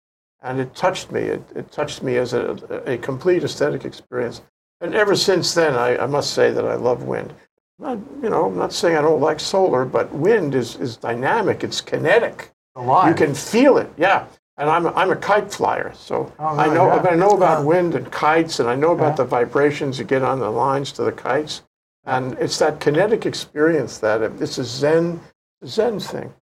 And 0.43 0.61
it 0.61 0.75
touched 0.75 1.11
me. 1.11 1.21
It, 1.23 1.43
it 1.57 1.71
touched 1.73 2.03
me 2.03 2.17
as 2.17 2.33
a, 2.33 2.53
a 2.87 2.97
complete 2.99 3.43
aesthetic 3.45 3.85
experience. 3.85 4.41
And 4.81 4.95
ever 4.95 5.17
since 5.17 5.53
then, 5.53 5.75
I, 5.75 5.99
I 5.99 6.07
must 6.07 6.33
say 6.33 6.51
that 6.53 6.65
I 6.65 6.75
love 6.77 7.03
wind. 7.05 7.35
Not, 7.79 7.99
you 8.23 8.31
know, 8.31 8.47
I'm 8.47 8.57
not 8.57 8.73
saying 8.73 8.97
I 8.97 9.03
don't 9.03 9.21
like 9.21 9.41
solar, 9.41 9.85
but 9.85 10.13
wind 10.13 10.55
is, 10.55 10.77
is 10.77 10.97
dynamic. 10.97 11.65
It's 11.65 11.81
kinetic. 11.81 12.53
alive. 12.77 13.09
You 13.09 13.15
can 13.27 13.35
feel 13.35 13.79
it, 13.79 13.91
yeah. 13.97 14.27
And 14.59 14.71
I'm 14.71 14.87
a, 14.87 14.93
I'm 14.93 15.11
a 15.11 15.17
kite 15.17 15.53
flyer, 15.53 15.93
so 15.97 16.33
Oh, 16.39 16.45
I 16.57 16.69
know 16.73 16.87
Yeah. 16.87 17.11
I 17.11 17.17
know 17.17 17.31
about 17.31 17.65
wind 17.65 17.97
and 17.97 18.09
kites, 18.13 18.61
and 18.61 18.69
I 18.69 18.77
know 18.77 18.93
about 18.93 19.13
Yeah. 19.13 19.17
the 19.17 19.25
vibrations 19.25 19.99
you 19.99 20.05
get 20.05 20.23
on 20.23 20.39
the 20.39 20.51
lines 20.51 20.93
to 20.93 21.03
the 21.03 21.11
kites, 21.11 21.63
and 22.07 22.35
it's 22.39 22.59
that 22.59 22.81
kinetic 22.81 23.27
experience 23.27 23.99
that 23.99 24.23
it- 24.23 24.41
it's 24.43 24.59
a 24.59 24.65
Zen 24.65 25.21
Zen 25.65 25.99
thing. 26.01 26.33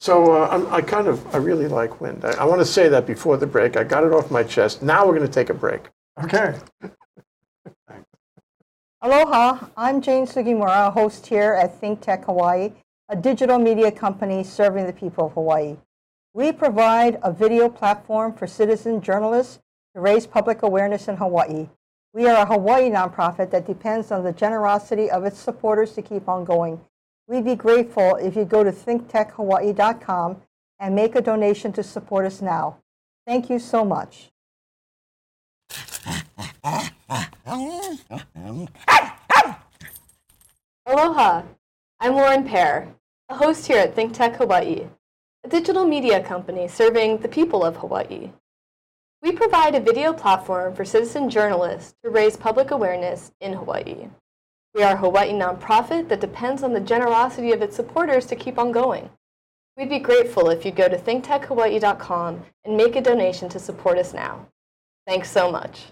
So 0.00 0.32
uh, 0.32 0.48
I'm, 0.50 0.66
I 0.72 0.80
kind 0.82 1.06
of 1.08 1.34
I 1.34 1.38
really 1.38 1.68
like 1.68 2.00
wind. 2.00 2.24
I, 2.24 2.32
I 2.32 2.44
want 2.44 2.60
to 2.60 2.66
say 2.66 2.88
that 2.88 3.06
before 3.06 3.36
the 3.36 3.46
break. 3.46 3.76
I 3.76 3.84
got 3.84 4.04
it 4.04 4.12
off 4.12 4.30
my 4.30 4.42
chest. 4.42 4.82
Now 4.82 5.06
we're 5.06 5.14
going 5.16 5.26
to 5.26 5.32
take 5.32 5.50
a 5.50 5.54
break. 5.54 5.88
okay. 6.22 6.54
Aloha, 9.02 9.66
I'm 9.76 10.00
Jane 10.00 10.26
Sugimura, 10.26 10.92
host 10.92 11.26
here 11.26 11.52
at 11.52 11.78
Think 11.78 12.00
Tech 12.00 12.24
Hawaii, 12.24 12.72
a 13.08 13.16
digital 13.16 13.58
media 13.58 13.92
company 13.92 14.42
serving 14.42 14.86
the 14.86 14.92
people 14.92 15.26
of 15.26 15.32
Hawaii. 15.32 15.76
We 16.34 16.50
provide 16.52 17.18
a 17.22 17.32
video 17.32 17.68
platform 17.68 18.32
for 18.32 18.46
citizen 18.46 19.00
journalists 19.00 19.60
to 19.94 20.00
raise 20.00 20.26
public 20.26 20.62
awareness 20.62 21.08
in 21.08 21.16
Hawaii. 21.16 21.68
We 22.16 22.26
are 22.28 22.42
a 22.44 22.46
Hawaii 22.46 22.88
nonprofit 22.88 23.50
that 23.50 23.66
depends 23.66 24.10
on 24.10 24.24
the 24.24 24.32
generosity 24.32 25.10
of 25.10 25.26
its 25.26 25.38
supporters 25.38 25.92
to 25.92 26.00
keep 26.00 26.30
on 26.30 26.46
going. 26.46 26.80
We'd 27.28 27.44
be 27.44 27.54
grateful 27.54 28.16
if 28.16 28.34
you 28.34 28.46
go 28.46 28.64
to 28.64 28.72
thinktechhawaii.com 28.72 30.40
and 30.80 30.94
make 30.94 31.14
a 31.14 31.20
donation 31.20 31.74
to 31.74 31.82
support 31.82 32.24
us 32.24 32.40
now. 32.40 32.78
Thank 33.26 33.50
you 33.50 33.58
so 33.58 33.84
much. 33.84 34.30
Aloha! 40.86 41.42
I'm 42.00 42.14
Lauren 42.14 42.48
Pear, 42.48 42.94
a 43.28 43.34
host 43.34 43.66
here 43.66 43.76
at 43.76 43.94
Think 43.94 44.14
Tech 44.14 44.36
Hawaii, 44.36 44.86
a 45.44 45.48
digital 45.50 45.84
media 45.84 46.22
company 46.22 46.66
serving 46.66 47.18
the 47.18 47.28
people 47.28 47.62
of 47.62 47.76
Hawaii. 47.76 48.30
We 49.26 49.32
provide 49.32 49.74
a 49.74 49.80
video 49.80 50.12
platform 50.12 50.76
for 50.76 50.84
citizen 50.84 51.28
journalists 51.28 51.96
to 52.04 52.10
raise 52.10 52.36
public 52.36 52.70
awareness 52.70 53.32
in 53.40 53.54
Hawaii. 53.54 54.06
We 54.72 54.84
are 54.84 54.94
a 54.94 54.98
Hawaii 54.98 55.32
nonprofit 55.32 56.08
that 56.10 56.20
depends 56.20 56.62
on 56.62 56.72
the 56.72 56.78
generosity 56.78 57.50
of 57.50 57.60
its 57.60 57.74
supporters 57.74 58.26
to 58.26 58.36
keep 58.36 58.56
on 58.56 58.70
going. 58.70 59.10
We'd 59.76 59.88
be 59.88 59.98
grateful 59.98 60.48
if 60.48 60.64
you'd 60.64 60.76
go 60.76 60.88
to 60.88 60.96
thinktechhawaii.com 60.96 62.44
and 62.64 62.76
make 62.76 62.94
a 62.94 63.00
donation 63.00 63.48
to 63.48 63.58
support 63.58 63.98
us 63.98 64.14
now. 64.14 64.46
Thanks 65.08 65.28
so 65.28 65.50
much. 65.50 65.86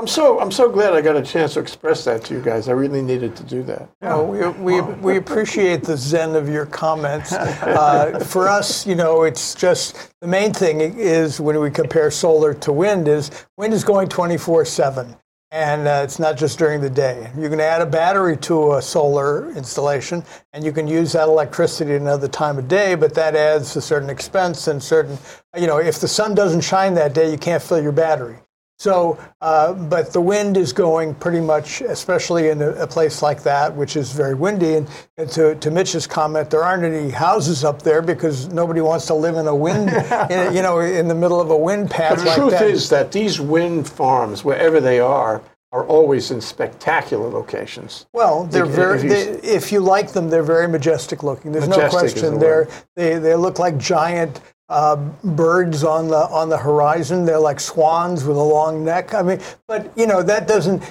I'm 0.00 0.06
so 0.06 0.40
I'm 0.40 0.50
so 0.50 0.70
glad 0.70 0.94
I 0.94 1.02
got 1.02 1.14
a 1.14 1.20
chance 1.20 1.52
to 1.54 1.60
express 1.60 2.04
that 2.04 2.24
to 2.24 2.34
you 2.34 2.40
guys. 2.40 2.70
I 2.70 2.72
really 2.72 3.02
needed 3.02 3.36
to 3.36 3.42
do 3.42 3.62
that. 3.64 3.90
No, 4.00 4.24
we, 4.24 4.48
we, 4.48 4.80
we 4.80 5.16
appreciate 5.18 5.82
the 5.82 5.94
zen 5.94 6.34
of 6.36 6.48
your 6.48 6.64
comments. 6.64 7.34
Uh, 7.60 8.18
for 8.20 8.48
us, 8.48 8.86
you 8.86 8.94
know, 8.94 9.24
it's 9.24 9.54
just 9.54 10.12
the 10.20 10.26
main 10.26 10.52
thing 10.52 10.80
is 10.80 11.40
when 11.40 11.60
we 11.60 11.70
compare 11.70 12.10
solar 12.10 12.54
to 12.54 12.72
wind 12.72 13.06
is 13.06 13.30
wind 13.58 13.74
is 13.74 13.84
going 13.84 14.08
24 14.08 14.64
7. 14.64 15.14
And 15.50 15.86
uh, 15.86 16.00
it's 16.04 16.18
not 16.18 16.38
just 16.38 16.58
during 16.58 16.80
the 16.80 16.90
day. 16.90 17.30
You 17.36 17.48
can 17.50 17.60
add 17.60 17.82
a 17.82 17.86
battery 17.86 18.36
to 18.38 18.76
a 18.76 18.82
solar 18.82 19.50
installation, 19.52 20.24
and 20.52 20.64
you 20.64 20.72
can 20.72 20.86
use 20.86 21.12
that 21.12 21.28
electricity 21.28 21.94
another 21.94 22.28
time 22.28 22.56
of 22.58 22.68
day. 22.68 22.94
But 22.94 23.14
that 23.14 23.36
adds 23.36 23.76
a 23.76 23.82
certain 23.82 24.08
expense 24.08 24.68
and 24.68 24.82
certain, 24.82 25.18
you 25.58 25.66
know, 25.66 25.78
if 25.78 26.00
the 26.00 26.08
sun 26.08 26.34
doesn't 26.34 26.62
shine 26.62 26.94
that 26.94 27.12
day, 27.12 27.30
you 27.30 27.38
can't 27.38 27.62
fill 27.62 27.82
your 27.82 27.92
battery. 27.92 28.38
So, 28.80 29.18
uh, 29.42 29.74
but 29.74 30.10
the 30.14 30.22
wind 30.22 30.56
is 30.56 30.72
going 30.72 31.14
pretty 31.14 31.40
much, 31.42 31.82
especially 31.82 32.48
in 32.48 32.62
a, 32.62 32.70
a 32.70 32.86
place 32.86 33.20
like 33.20 33.42
that, 33.42 33.76
which 33.76 33.94
is 33.94 34.10
very 34.12 34.32
windy. 34.34 34.76
And, 34.76 34.88
and 35.18 35.28
to, 35.32 35.54
to 35.56 35.70
Mitch's 35.70 36.06
comment, 36.06 36.48
there 36.48 36.64
aren't 36.64 36.84
any 36.84 37.10
houses 37.10 37.62
up 37.62 37.82
there 37.82 38.00
because 38.00 38.48
nobody 38.48 38.80
wants 38.80 39.04
to 39.08 39.14
live 39.14 39.36
in 39.36 39.46
a 39.46 39.54
wind, 39.54 39.90
in 40.30 40.38
a, 40.38 40.50
you 40.54 40.62
know, 40.62 40.80
in 40.80 41.08
the 41.08 41.14
middle 41.14 41.42
of 41.42 41.50
a 41.50 41.56
wind 41.58 41.90
path 41.90 42.20
The 42.20 42.24
like 42.24 42.36
truth 42.38 42.52
that. 42.52 42.62
is 42.70 42.88
that 42.88 43.12
these 43.12 43.38
wind 43.38 43.86
farms, 43.86 44.44
wherever 44.44 44.80
they 44.80 44.98
are, 44.98 45.42
are 45.72 45.84
always 45.84 46.30
in 46.30 46.40
spectacular 46.40 47.28
locations. 47.28 48.06
Well, 48.14 48.44
they're 48.44 48.64
If- 48.64 48.70
very. 48.70 48.96
if 48.96 49.04
you- 49.04 49.10
They, 49.10 49.30
if 49.46 49.72
you 49.72 49.80
like 49.80 50.12
them, 50.12 50.30
they're 50.30 50.42
very 50.42 50.68
majestic 50.68 51.22
looking. 51.22 51.52
There's 51.52 51.68
Majestic 51.68 51.92
no 51.92 51.98
question. 52.00 52.32
the 52.34 52.40
They're 52.40 52.68
they 52.96 53.18
they 53.18 53.34
look 53.34 53.58
like 53.58 53.76
giant 53.76 54.40
uh, 54.70 54.96
birds 55.24 55.84
on 55.84 56.08
the 56.08 56.16
on 56.16 56.48
the 56.48 56.56
horizon. 56.56 57.24
They're 57.26 57.38
like 57.38 57.60
swans 57.60 58.24
with 58.24 58.36
a 58.36 58.42
long 58.42 58.84
neck. 58.84 59.12
I 59.12 59.22
mean, 59.22 59.40
but 59.68 59.92
you 59.96 60.06
know 60.06 60.22
that 60.22 60.48
doesn't. 60.48 60.82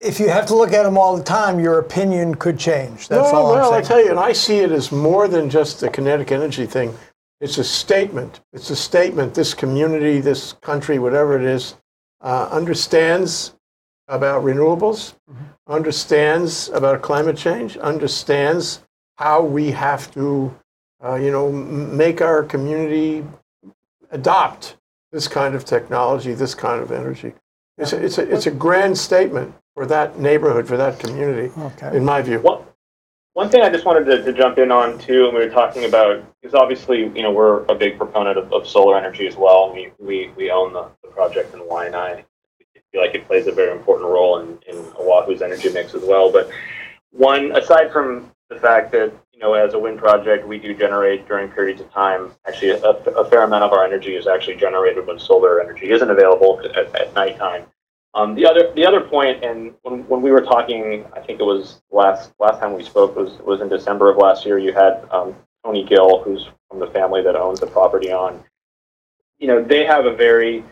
If 0.00 0.18
you 0.18 0.28
have 0.28 0.46
to 0.46 0.56
look 0.56 0.72
at 0.72 0.84
them 0.84 0.96
all 0.96 1.16
the 1.16 1.24
time, 1.24 1.60
your 1.60 1.78
opinion 1.80 2.36
could 2.36 2.58
change. 2.58 3.08
That's 3.08 3.32
no, 3.32 3.38
all 3.38 3.52
well, 3.52 3.72
I 3.72 3.78
I'm 3.78 3.84
saying. 3.84 3.84
tell 3.84 4.04
you, 4.04 4.10
and 4.10 4.20
I 4.20 4.32
see 4.32 4.58
it 4.58 4.72
as 4.72 4.92
more 4.92 5.28
than 5.28 5.50
just 5.50 5.80
the 5.80 5.90
kinetic 5.90 6.32
energy 6.32 6.66
thing. 6.66 6.96
It's 7.40 7.58
a 7.58 7.64
statement. 7.64 8.40
It's 8.52 8.70
a 8.70 8.76
statement. 8.76 9.34
This 9.34 9.52
community, 9.52 10.20
this 10.20 10.54
country, 10.54 10.98
whatever 10.98 11.36
it 11.36 11.44
is, 11.44 11.74
uh, 12.22 12.48
understands 12.50 13.54
about 14.08 14.44
renewables, 14.44 15.14
understands 15.68 16.68
about 16.70 17.02
climate 17.02 17.36
change, 17.36 17.76
understands 17.76 18.82
how 19.16 19.42
we 19.42 19.70
have 19.72 20.10
to, 20.12 20.54
uh, 21.06 21.14
you 21.14 21.30
know, 21.30 21.48
m- 21.48 21.96
make 21.96 22.20
our 22.20 22.42
community 22.42 23.24
adopt 24.10 24.76
this 25.12 25.28
kind 25.28 25.54
of 25.54 25.64
technology, 25.64 26.34
this 26.34 26.54
kind 26.54 26.82
of 26.82 26.90
energy. 26.92 27.32
It's 27.78 27.92
a, 27.92 28.04
it's 28.04 28.18
a, 28.18 28.32
it's 28.34 28.46
a 28.46 28.50
grand 28.50 28.96
statement 28.96 29.54
for 29.74 29.86
that 29.86 30.18
neighborhood, 30.18 30.66
for 30.66 30.76
that 30.76 30.98
community, 30.98 31.52
Okay. 31.58 31.96
in 31.96 32.04
my 32.04 32.22
view. 32.22 32.40
One, 32.40 32.64
one 33.34 33.50
thing 33.50 33.62
I 33.62 33.68
just 33.68 33.84
wanted 33.84 34.04
to, 34.06 34.22
to 34.24 34.32
jump 34.32 34.58
in 34.58 34.70
on 34.72 34.98
too, 34.98 35.26
and 35.26 35.36
we 35.36 35.44
were 35.44 35.50
talking 35.50 35.84
about, 35.84 36.24
is 36.42 36.54
obviously, 36.54 37.00
you 37.00 37.22
know, 37.22 37.30
we're 37.30 37.64
a 37.66 37.74
big 37.74 37.98
proponent 37.98 38.38
of, 38.38 38.52
of 38.52 38.66
solar 38.66 38.96
energy 38.96 39.26
as 39.26 39.36
well. 39.36 39.72
We, 39.72 39.92
we, 39.98 40.30
we 40.36 40.50
own 40.50 40.72
the, 40.72 40.88
the 41.02 41.08
project 41.08 41.52
in 41.54 41.60
Waianae. 41.60 42.24
We 42.58 42.80
feel 42.92 43.02
like 43.02 43.14
it 43.14 43.26
plays 43.26 43.46
a 43.46 43.52
very 43.52 43.72
important 43.72 44.08
role 44.08 44.38
in, 44.38 44.58
in 44.66 44.76
Oahu's 44.98 45.42
energy 45.42 45.70
mix 45.70 45.94
as 45.94 46.02
well. 46.02 46.32
But 46.32 46.50
one, 47.10 47.54
aside 47.54 47.92
from 47.92 48.30
the 48.48 48.56
fact 48.58 48.90
that, 48.92 49.12
you 49.36 49.42
know, 49.42 49.52
as 49.52 49.74
a 49.74 49.78
wind 49.78 49.98
project, 49.98 50.48
we 50.48 50.56
do 50.56 50.74
generate 50.74 51.28
during 51.28 51.50
periods 51.50 51.82
of 51.82 51.92
time. 51.92 52.32
Actually, 52.46 52.70
a, 52.70 52.90
a 52.90 53.28
fair 53.28 53.42
amount 53.42 53.64
of 53.64 53.72
our 53.72 53.84
energy 53.84 54.16
is 54.16 54.26
actually 54.26 54.56
generated 54.56 55.06
when 55.06 55.18
solar 55.18 55.60
energy 55.60 55.90
isn't 55.90 56.10
available 56.10 56.58
at, 56.64 56.96
at 56.96 57.14
nighttime. 57.14 57.66
Um, 58.14 58.34
the 58.34 58.46
other 58.46 58.72
the 58.74 58.86
other 58.86 59.02
point, 59.02 59.44
and 59.44 59.74
when, 59.82 60.08
when 60.08 60.22
we 60.22 60.30
were 60.30 60.40
talking, 60.40 61.04
I 61.12 61.20
think 61.20 61.38
it 61.38 61.42
was 61.42 61.82
last 61.90 62.32
last 62.40 62.60
time 62.60 62.72
we 62.72 62.82
spoke 62.82 63.14
was 63.14 63.32
was 63.40 63.60
in 63.60 63.68
December 63.68 64.10
of 64.10 64.16
last 64.16 64.46
year. 64.46 64.58
You 64.58 64.72
had 64.72 65.06
um, 65.10 65.36
Tony 65.62 65.84
Gill, 65.84 66.22
who's 66.22 66.48
from 66.70 66.80
the 66.80 66.86
family 66.86 67.20
that 67.22 67.36
owns 67.36 67.60
the 67.60 67.66
property 67.66 68.10
on. 68.10 68.42
You 69.38 69.48
know, 69.48 69.62
they 69.62 69.84
have 69.84 70.06
a 70.06 70.16
very 70.16 70.64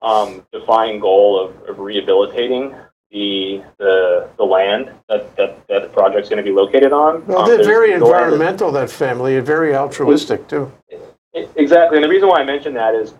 um, 0.00 0.46
goal 0.50 1.38
of, 1.38 1.68
of 1.68 1.78
rehabilitating 1.78 2.74
the 3.12 3.62
the 3.78 4.28
the 4.38 4.42
land 4.44 4.90
that 5.08 5.36
that, 5.36 5.66
that 5.68 5.82
the 5.82 5.88
project's 5.88 6.28
going 6.28 6.42
to 6.42 6.50
be 6.50 6.54
located 6.54 6.92
on. 6.92 7.24
Well, 7.26 7.40
Um, 7.40 7.48
they're 7.48 7.64
very 7.64 7.96
the 7.98 8.04
land 8.04 8.26
is- 8.28 8.32
environmental, 8.32 8.72
that 8.72 8.90
family, 8.90 9.36
and 9.36 9.46
very 9.46 9.74
altruistic, 9.76 10.48
too. 10.48 10.72
Exactly, 11.34 11.96
and 11.98 12.04
the 12.04 12.08
reason 12.08 12.28
why 12.28 12.40
I 12.40 12.44
mention 12.44 12.74
that 12.74 12.94
is 12.94 13.14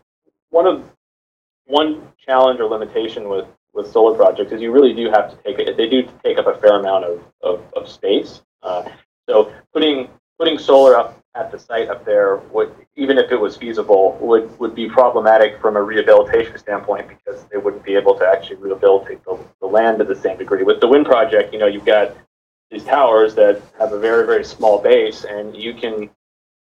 one 0.50 0.66
of 0.66 0.82
one 1.66 2.08
challenge 2.24 2.60
or 2.60 2.64
limitation 2.64 3.28
with 3.28 3.46
with 3.74 3.90
solar 3.90 4.14
projects 4.16 4.52
is 4.52 4.60
you 4.60 4.70
really 4.72 4.92
do 4.92 5.10
have 5.10 5.30
to 5.30 5.36
take 5.42 5.58
it. 5.58 5.76
They 5.76 5.88
do 5.88 6.06
take 6.22 6.38
up 6.38 6.46
a 6.46 6.54
fair 6.56 6.78
amount 6.80 7.04
of 7.04 7.22
of, 7.42 7.62
of 7.74 7.88
space. 7.88 8.42
Uh, 8.62 8.88
so 9.28 9.52
putting 9.72 10.08
putting 10.38 10.58
solar 10.58 10.96
up 10.96 11.21
at 11.34 11.50
the 11.50 11.58
site 11.58 11.88
up 11.88 12.04
there 12.04 12.36
would, 12.52 12.74
even 12.96 13.16
if 13.16 13.32
it 13.32 13.40
was 13.40 13.56
feasible, 13.56 14.18
would 14.20 14.58
would 14.58 14.74
be 14.74 14.88
problematic 14.88 15.60
from 15.60 15.76
a 15.76 15.82
rehabilitation 15.82 16.58
standpoint 16.58 17.08
because 17.08 17.44
they 17.44 17.56
wouldn't 17.56 17.84
be 17.84 17.94
able 17.94 18.18
to 18.18 18.26
actually 18.26 18.56
rehabilitate 18.56 19.24
the, 19.24 19.38
the 19.60 19.66
land 19.66 19.98
to 19.98 20.04
the 20.04 20.14
same 20.14 20.36
degree. 20.36 20.62
With 20.62 20.80
the 20.80 20.88
wind 20.88 21.06
project, 21.06 21.52
you 21.52 21.58
know, 21.58 21.66
you've 21.66 21.86
got 21.86 22.14
these 22.70 22.84
towers 22.84 23.34
that 23.36 23.62
have 23.78 23.92
a 23.92 23.98
very 23.98 24.26
very 24.26 24.44
small 24.44 24.78
base, 24.78 25.24
and 25.24 25.56
you 25.56 25.72
can 25.72 26.10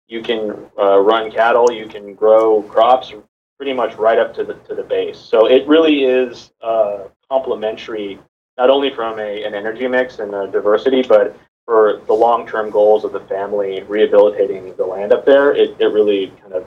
you 0.07 0.21
can 0.21 0.69
uh, 0.79 0.99
run 0.99 1.31
cattle, 1.31 1.71
you 1.71 1.87
can 1.87 2.13
grow 2.13 2.61
crops 2.63 3.13
pretty 3.57 3.73
much 3.73 3.95
right 3.95 4.19
up 4.19 4.33
to 4.35 4.43
the 4.43 4.53
to 4.53 4.73
the 4.73 4.83
base. 4.83 5.17
So 5.17 5.47
it 5.47 5.67
really 5.67 6.05
is 6.05 6.51
uh, 6.61 7.09
complementary, 7.29 8.19
not 8.57 8.69
only 8.69 8.89
from 8.93 9.19
a, 9.19 9.43
an 9.43 9.53
energy 9.53 9.87
mix 9.87 10.19
and 10.19 10.33
a 10.33 10.47
diversity, 10.47 11.01
but 11.01 11.35
for 11.65 12.01
the 12.07 12.13
long 12.13 12.47
term 12.47 12.69
goals 12.69 13.03
of 13.03 13.13
the 13.13 13.19
family 13.21 13.83
rehabilitating 13.83 14.75
the 14.75 14.85
land 14.85 15.13
up 15.13 15.25
there. 15.25 15.53
It, 15.53 15.75
it 15.79 15.85
really 15.85 16.27
kind 16.41 16.53
of 16.53 16.65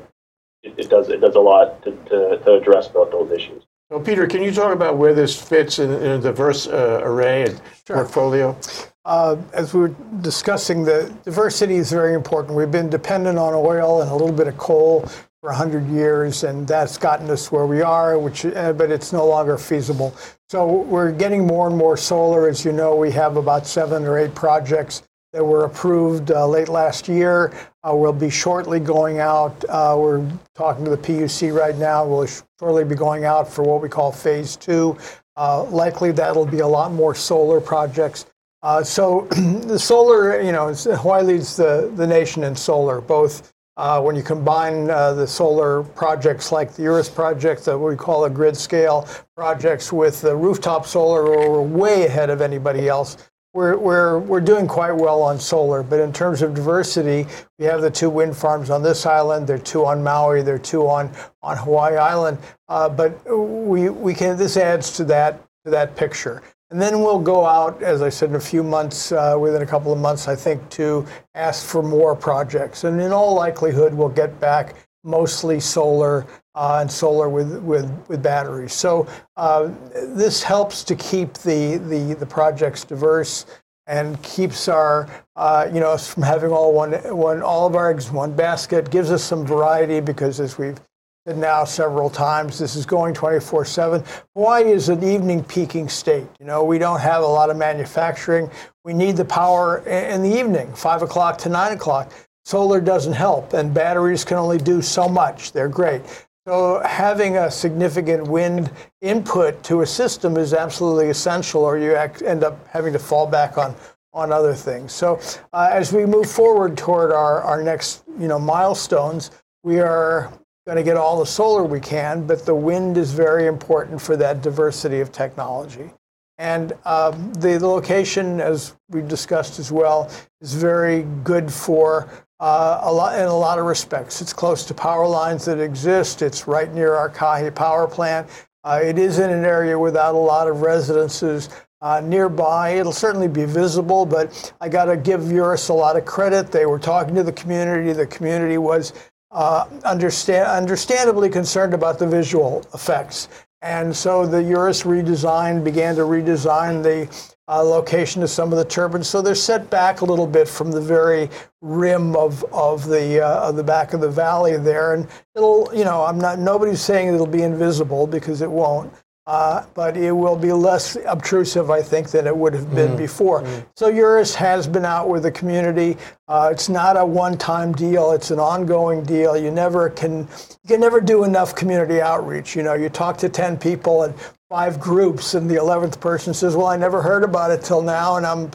it, 0.63 0.75
it 0.79 0.89
does 0.91 1.09
it 1.09 1.21
does 1.21 1.35
a 1.35 1.41
lot 1.41 1.83
to, 1.85 1.93
to, 1.93 2.39
to 2.39 2.55
address 2.55 2.89
both 2.89 3.11
those 3.11 3.31
issues. 3.31 3.65
So, 3.91 4.01
Peter, 4.01 4.27
can 4.27 4.43
you 4.43 4.51
talk 4.51 4.73
about 4.73 4.97
where 4.97 5.15
this 5.15 5.41
fits 5.41 5.79
in, 5.79 5.93
in 5.93 6.07
a 6.13 6.19
diverse 6.19 6.67
uh, 6.67 7.01
array 7.03 7.45
and 7.45 7.61
portfolio? 7.87 8.59
Uh, 9.05 9.37
as 9.53 9.75
we 9.75 9.81
were 9.81 9.95
discussing, 10.23 10.83
the 10.85 11.15
diversity 11.23 11.75
is 11.75 11.93
very 11.93 12.15
important. 12.15 12.57
We've 12.57 12.71
been 12.71 12.89
dependent 12.89 13.39
on 13.39 13.53
oil 13.53 14.01
and 14.01 14.11
a 14.11 14.15
little 14.15 14.33
bit 14.33 14.49
of 14.49 14.57
coal 14.57 15.07
for 15.45 15.51
100 15.51 15.87
years, 15.91 16.43
and 16.43 16.67
that's 16.67 16.97
gotten 16.97 17.29
us 17.29 17.53
where 17.53 17.67
we 17.67 17.83
are, 17.83 18.19
which, 18.19 18.47
uh, 18.47 18.73
but 18.73 18.91
it's 18.91 19.13
no 19.13 19.27
longer 19.27 19.59
feasible. 19.59 20.17
So 20.49 20.77
we're 20.85 21.13
getting 21.13 21.47
more 21.47 21.67
and 21.67 21.77
more 21.77 21.99
solar. 21.99 22.49
As 22.49 22.65
you 22.65 22.73
know, 22.73 22.97
we 22.97 23.11
have 23.11 23.37
about 23.37 23.67
seven 23.67 24.07
or 24.07 24.19
eight 24.19 24.35
projects 24.35 25.03
that 25.35 25.45
were 25.45 25.67
approved 25.67 26.31
uh, 26.31 26.49
late 26.49 26.71
last 26.71 27.09
year. 27.09 27.53
Uh, 27.87 27.95
we'll 27.95 28.11
be 28.11 28.31
shortly 28.31 28.81
going 28.81 29.19
out. 29.19 29.63
Uh, 29.69 29.95
we're 29.99 30.27
talking 30.55 30.83
to 30.83 30.91
the 30.91 30.97
PUC 30.97 31.55
right 31.55 31.77
now. 31.77 32.07
We'll 32.07 32.27
shortly 32.59 32.85
be 32.85 32.95
going 32.95 33.27
out 33.27 33.47
for 33.47 33.65
what 33.65 33.83
we 33.83 33.91
call 33.91 34.13
phase 34.13 34.57
two. 34.57 34.97
Uh, 35.37 35.65
likely 35.65 36.11
that'll 36.11 36.47
be 36.47 36.61
a 36.61 36.67
lot 36.67 36.91
more 36.91 37.15
solar 37.15 37.61
projects. 37.61 38.25
Uh, 38.63 38.83
so 38.83 39.29
the 39.31 39.79
solar, 39.79 40.41
you 40.41 40.53
know, 40.53 40.73
Hawaii 40.73 41.23
leads 41.23 41.55
the, 41.55 41.93
the 41.97 42.07
nation 42.07 42.45
in 42.45 42.57
solar, 42.57 43.03
both 43.03 43.53
uh, 43.77 44.01
when 44.01 44.15
you 44.15 44.23
combine 44.23 44.91
uh, 44.91 45.13
the 45.15 45.27
solar 45.27 45.83
projects 45.83 46.53
like 46.53 46.73
the 46.75 46.83
Eurus 46.83 47.09
project, 47.09 47.65
that 47.65 47.79
we 47.79 47.97
call 47.97 48.25
a 48.25 48.31
grid 48.31 48.57
scale 48.57 49.09
projects, 49.37 49.93
with 49.93 50.21
the 50.21 50.35
rooftop 50.35 50.87
solar, 50.87 51.25
we're 51.25 51.63
way 51.63 52.07
ahead 52.07 52.31
of 52.31 52.41
anybody 52.41 52.89
else. 52.89 53.17
We're, 53.53 53.77
we're, 53.77 54.19
we're 54.19 54.41
doing 54.41 54.67
quite 54.67 54.93
well 54.93 55.23
on 55.23 55.39
solar, 55.39 55.85
but 55.85 56.01
in 56.01 56.13
terms 56.13 56.43
of 56.43 56.55
diversity, 56.55 57.27
we 57.59 57.65
have 57.67 57.83
the 57.83 57.91
two 57.91 58.11
wind 58.11 58.37
farms 58.37 58.69
on 58.69 58.83
this 58.83 59.07
island. 59.07 59.47
There 59.47 59.57
are 59.57 59.61
two 59.61 59.87
on 59.87 60.03
Maui. 60.03 60.43
There 60.43 60.57
are 60.57 60.59
two 60.59 60.89
on, 60.89 61.13
on 61.41 61.57
Hawaii 61.57 61.97
Island. 61.97 62.39
Uh, 62.69 62.89
but 62.89 63.25
we, 63.27 63.91
we 63.91 64.13
can. 64.13 64.37
This 64.37 64.57
adds 64.57 64.97
to 64.97 65.05
that 65.05 65.41
to 65.65 65.71
that 65.71 65.97
picture. 65.97 66.43
And 66.75 66.83
then 66.83 67.03
we'll 67.03 67.21
go 67.21 67.47
out, 67.47 67.85
as 67.85 68.03
I 68.03 68.09
said, 68.09 68.31
in 68.31 68.35
a 68.35 68.41
few 68.41 68.65
months, 68.65 69.13
uh, 69.13 69.37
within 69.39 69.63
a 69.63 69.67
couple 69.67 69.93
of 69.93 70.01
months, 70.01 70.27
I 70.27 70.35
think, 70.35 70.69
to 70.71 71.07
ask 71.37 71.65
for 71.65 71.85
more 71.85 72.17
projects. 72.17 72.83
And 72.83 73.01
in 73.01 73.13
all 73.13 73.33
likelihood, 73.33 73.95
we'll 73.95 74.09
get 74.09 74.41
back 74.41 74.75
mostly 75.05 75.61
solar 75.61 76.27
uh, 76.57 76.79
and 76.81 76.91
solar 76.91 77.29
with, 77.29 77.63
with, 77.63 77.89
with 78.09 78.25
batteries. 78.25 78.73
So 78.73 79.07
uh, 79.37 79.71
this 79.93 80.43
helps 80.43 80.83
to 80.83 80.97
keep 80.97 81.35
the, 81.35 81.77
the, 81.77 82.15
the 82.15 82.27
projects 82.27 82.83
diverse 82.83 83.47
and 83.87 84.21
keeps 84.25 84.67
our, 84.67 85.09
uh, 85.37 85.69
you 85.73 85.79
know, 85.79 85.91
us 85.91 86.13
from 86.13 86.25
having 86.25 86.51
all 86.51 86.73
one, 86.73 86.95
one, 87.17 87.41
all 87.41 87.69
of 87.69 87.77
our 87.77 87.93
eggs 87.93 88.09
in 88.09 88.15
one 88.15 88.35
basket, 88.35 88.91
gives 88.91 89.13
us 89.13 89.23
some 89.23 89.47
variety 89.47 90.01
because 90.01 90.41
as 90.41 90.59
we've 90.59 90.81
said 91.27 91.39
now 91.39 91.65
several 91.65 92.11
times, 92.11 92.59
this 92.59 92.77
is 92.77 92.85
going 92.85 93.15
24 93.15 93.65
7. 93.65 94.05
Hawaii 94.37 94.71
is 94.71 94.91
an 94.91 95.03
evening 95.03 95.43
peaking 95.43 95.89
state. 95.89 96.27
You 96.39 96.45
know, 96.45 96.65
we 96.65 96.79
don't 96.79 97.01
have 97.01 97.23
a 97.23 97.27
lot 97.27 97.49
of 97.49 97.57
manufacturing. 97.57 98.51
We 98.85 98.93
need 98.93 99.17
the 99.17 99.25
power 99.25 99.79
in 99.87 100.23
the 100.23 100.39
evening, 100.39 100.75
5 100.75 101.01
o'clock 101.01 101.39
to 101.39 101.49
9 101.49 101.73
o'clock. 101.73 102.13
Solar 102.45 102.79
doesn't 102.79 103.15
help, 103.15 103.55
and 103.55 103.73
batteries 103.73 104.23
can 104.23 104.37
only 104.37 104.59
do 104.59 104.83
so 104.83 105.09
much. 105.09 105.53
They're 105.53 105.67
great. 105.67 106.03
So 106.47 106.83
having 106.85 107.39
a 107.39 107.51
significant 107.51 108.29
wind 108.29 108.71
input 109.01 109.63
to 109.65 109.81
a 109.81 109.87
system 109.87 110.37
is 110.37 110.53
absolutely 110.53 111.09
essential, 111.09 111.63
or 111.63 111.79
you 111.79 111.95
end 111.97 112.45
up 112.45 112.69
having 112.69 112.93
to 112.93 112.99
fall 112.99 113.27
back 113.27 113.57
on 113.57 113.75
on 114.13 114.31
other 114.31 114.55
things. 114.55 114.93
So 114.93 115.19
uh, 115.55 115.71
as 115.73 115.93
we 115.93 116.05
move 116.05 116.31
forward 116.31 116.77
toward 116.77 117.13
our, 117.13 117.41
our 117.41 117.63
next 117.63 118.05
you 118.21 118.29
know 118.29 118.39
milestones, 118.39 119.31
we 119.63 119.81
are 119.81 120.31
going 120.67 120.77
to 120.77 120.83
get 120.83 120.97
all 120.97 121.19
the 121.19 121.27
solar 121.27 121.63
we 121.63 121.81
can, 121.81 122.27
but 122.27 122.47
the 122.47 122.55
wind 122.55 122.97
is 122.97 123.13
very 123.13 123.47
important 123.47 124.01
for 124.01 124.17
that 124.17 124.41
diversity 124.41 125.01
of 125.01 125.13
technology. 125.13 125.91
And 126.39 126.73
um, 126.85 127.33
the, 127.35 127.59
the 127.59 127.69
location, 127.69 128.41
as 128.41 128.75
we've 128.89 129.07
discussed 129.07 129.59
as 129.59 129.71
well, 129.71 130.11
is 130.41 130.55
very 130.55 131.03
good 131.23 131.53
for 131.53 132.09
uh, 132.41 132.81
a 132.83 132.93
lot 132.93 133.19
in 133.19 133.27
a 133.27 133.37
lot 133.37 133.59
of 133.59 133.67
respects. 133.67 134.21
It's 134.21 134.33
close 134.33 134.65
to 134.65 134.75
power 134.75 135.07
lines 135.07 135.45
that 135.45 135.61
exist. 135.61 136.23
It's 136.23 136.49
right 136.49 136.73
near 136.73 136.95
our 136.95 137.11
Kahe 137.11 137.55
power 137.55 137.87
plant. 137.87 138.29
Uh, 138.65 138.81
it 138.83 138.99
is 138.99 139.19
in 139.19 139.31
an 139.31 139.45
area 139.45 139.79
without 139.79 140.15
a 140.15 140.19
lot 140.19 140.49
of 140.49 140.63
residences 140.63 141.51
uh, 141.83 142.01
nearby. 142.01 142.71
It'll 142.71 142.93
certainly 142.93 143.29
be 143.29 143.45
visible, 143.45 144.07
but 144.07 144.55
I 144.61 144.71
got 144.71 144.87
to 144.87 144.97
give 144.97 145.31
Eurus 145.31 145.69
a 145.69 145.75
lot 145.75 145.97
of 145.97 146.07
credit. 146.07 146.51
They 146.51 146.65
were 146.65 146.79
talking 146.79 147.15
to 147.15 147.23
the 147.23 147.33
community. 147.33 147.93
The 147.93 148.07
community 148.07 148.57
was 148.57 148.95
uh, 149.35 149.67
understand, 149.85 150.47
understandably 150.47 151.29
concerned 151.29 151.75
about 151.75 151.99
the 151.99 152.07
visual 152.07 152.65
effects. 152.73 153.29
And 153.63 153.97
so 153.97 154.27
the 154.27 154.43
Eurus 154.43 154.83
redesign 154.83 155.65
began 155.65 155.97
to 155.97 156.03
redesign 156.03 156.83
the 156.83 157.09
uh, 157.49 157.63
location 157.63 158.23
of 158.23 158.31
some 158.31 158.53
of 158.53 158.59
the 158.59 158.65
turbines. 158.65 159.09
So 159.09 159.21
they're 159.21 159.35
set 159.35 159.69
back 159.71 160.01
a 160.03 160.05
little 160.05 160.27
bit 160.27 160.49
from 160.49 160.71
the 160.71 160.81
very 160.81 161.31
rim 161.63 162.15
of, 162.15 162.45
of 162.53 162.87
the 162.87 163.25
uh, 163.25 163.49
of 163.49 163.57
the 163.57 163.65
back 163.65 163.93
of 163.93 164.01
the 164.01 164.11
valley 164.11 164.57
there. 164.57 164.95
And 164.95 165.09
it'll, 165.35 165.71
you 165.75 165.85
know, 165.85 166.05
I'm 166.05 166.19
not 166.19 166.39
nobody's 166.39 166.81
saying 166.81 167.13
it'll 167.13 167.27
be 167.27 167.43
invisible 167.43 168.07
because 168.07 168.43
it 168.43 168.51
won't. 168.51 168.93
Uh, 169.27 169.65
but 169.73 169.97
it 169.97 170.13
will 170.13 170.37
be 170.37 170.53
less 170.53 170.97
obtrusive, 171.07 171.71
I 171.71 171.81
think, 171.81 172.11
than 172.11 172.27
it 172.27 172.37
would 172.37 172.53
have 172.53 172.75
been 172.75 172.95
before. 172.95 173.43
So 173.75 173.89
Eurus 173.89 174.35
has 174.35 174.67
been 174.67 174.85
out 174.85 175.09
with 175.09 175.23
the 175.23 175.31
community. 175.31 175.97
Uh, 176.29 176.51
it's 176.53 176.69
not 176.69 176.99
a 176.99 177.07
one-time 177.07 177.73
deal; 177.73 178.13
it's 178.13 178.31
an 178.31 178.39
ongoing 178.39 179.03
deal. 179.03 179.35
You 179.35 179.51
never 179.51 179.89
can 179.89 180.29
you 180.63 180.69
can 180.69 180.81
never 180.81 181.01
do 181.01 181.25
enough 181.25 181.55
community 181.55 182.03
outreach. 182.03 182.55
You 182.55 182.63
know, 182.65 182.75
you 182.75 182.91
talk 182.91 183.17
to 183.19 183.31
ten 183.31 183.57
people 183.57 184.03
and 184.03 184.15
five 184.55 184.79
groups, 184.79 185.35
and 185.35 185.51
the 185.51 185.57
eleventh 185.57 185.99
person 185.99 186.33
says, 186.33 186.55
"Well, 186.55 186.69
I 186.69 186.77
never 186.77 187.03
heard 187.03 187.25
about 187.25 187.51
it 187.51 187.61
till 187.61 187.83
now, 187.83 188.19
and 188.19 188.25
I'm 188.25 188.49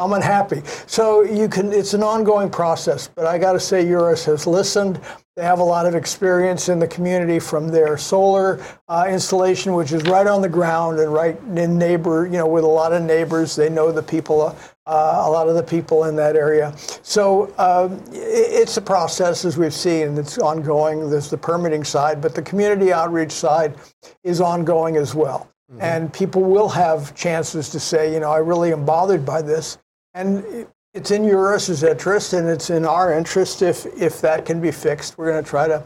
I'm 0.00 0.12
unhappy." 0.12 0.62
So 0.88 1.22
you 1.22 1.48
can 1.48 1.72
it's 1.72 1.94
an 1.94 2.02
ongoing 2.02 2.50
process. 2.50 3.06
But 3.06 3.26
I 3.26 3.38
got 3.38 3.52
to 3.52 3.60
say, 3.60 3.86
Eurus 3.86 4.24
has 4.24 4.48
listened. 4.48 5.00
They 5.36 5.44
have 5.44 5.60
a 5.60 5.64
lot 5.64 5.86
of 5.86 5.94
experience 5.94 6.68
in 6.68 6.80
the 6.80 6.88
community 6.88 7.38
from 7.38 7.68
their 7.68 7.96
solar 7.96 8.64
uh, 8.88 9.06
installation, 9.08 9.74
which 9.74 9.92
is 9.92 10.02
right 10.04 10.26
on 10.26 10.42
the 10.42 10.48
ground 10.48 10.98
and 10.98 11.12
right 11.12 11.38
in 11.54 11.78
neighbor, 11.78 12.26
you 12.26 12.38
know, 12.38 12.48
with 12.48 12.64
a 12.64 12.74
lot 12.82 12.92
of 12.92 13.04
neighbors. 13.04 13.54
They 13.54 13.70
know 13.70 13.92
the 13.92 14.02
people, 14.02 14.56
uh, 14.86 15.22
a 15.24 15.30
lot 15.30 15.48
of 15.48 15.54
the 15.54 15.62
people 15.62 16.04
in 16.04 16.16
that 16.16 16.36
area. 16.36 16.74
So 17.02 17.52
um, 17.58 18.02
it's 18.12 18.76
a 18.76 18.82
process, 18.82 19.44
as 19.44 19.56
we've 19.56 19.74
seen, 19.74 20.18
it's 20.18 20.38
ongoing. 20.38 21.08
There's 21.08 21.30
the 21.30 21.38
permitting 21.38 21.84
side, 21.84 22.20
but 22.20 22.34
the 22.34 22.42
community 22.42 22.92
outreach 22.92 23.32
side 23.32 23.76
is 24.22 24.40
ongoing 24.40 24.96
as 24.96 25.14
well. 25.14 25.48
And 25.80 26.12
people 26.12 26.42
will 26.42 26.68
have 26.68 27.14
chances 27.16 27.68
to 27.70 27.80
say, 27.80 28.12
you 28.12 28.20
know, 28.20 28.30
I 28.30 28.38
really 28.38 28.72
am 28.72 28.84
bothered 28.84 29.26
by 29.26 29.42
this. 29.42 29.78
And 30.12 30.66
it's 30.94 31.10
in 31.10 31.24
yours 31.24 31.82
interest 31.82 32.32
and 32.32 32.48
it's 32.48 32.70
in 32.70 32.86
our 32.86 33.12
interest 33.12 33.62
if 33.62 33.84
if 34.00 34.20
that 34.20 34.46
can 34.46 34.60
be 34.60 34.70
fixed 34.70 35.18
we're 35.18 35.30
going 35.30 35.42
to 35.42 35.48
try 35.48 35.66
to 35.66 35.82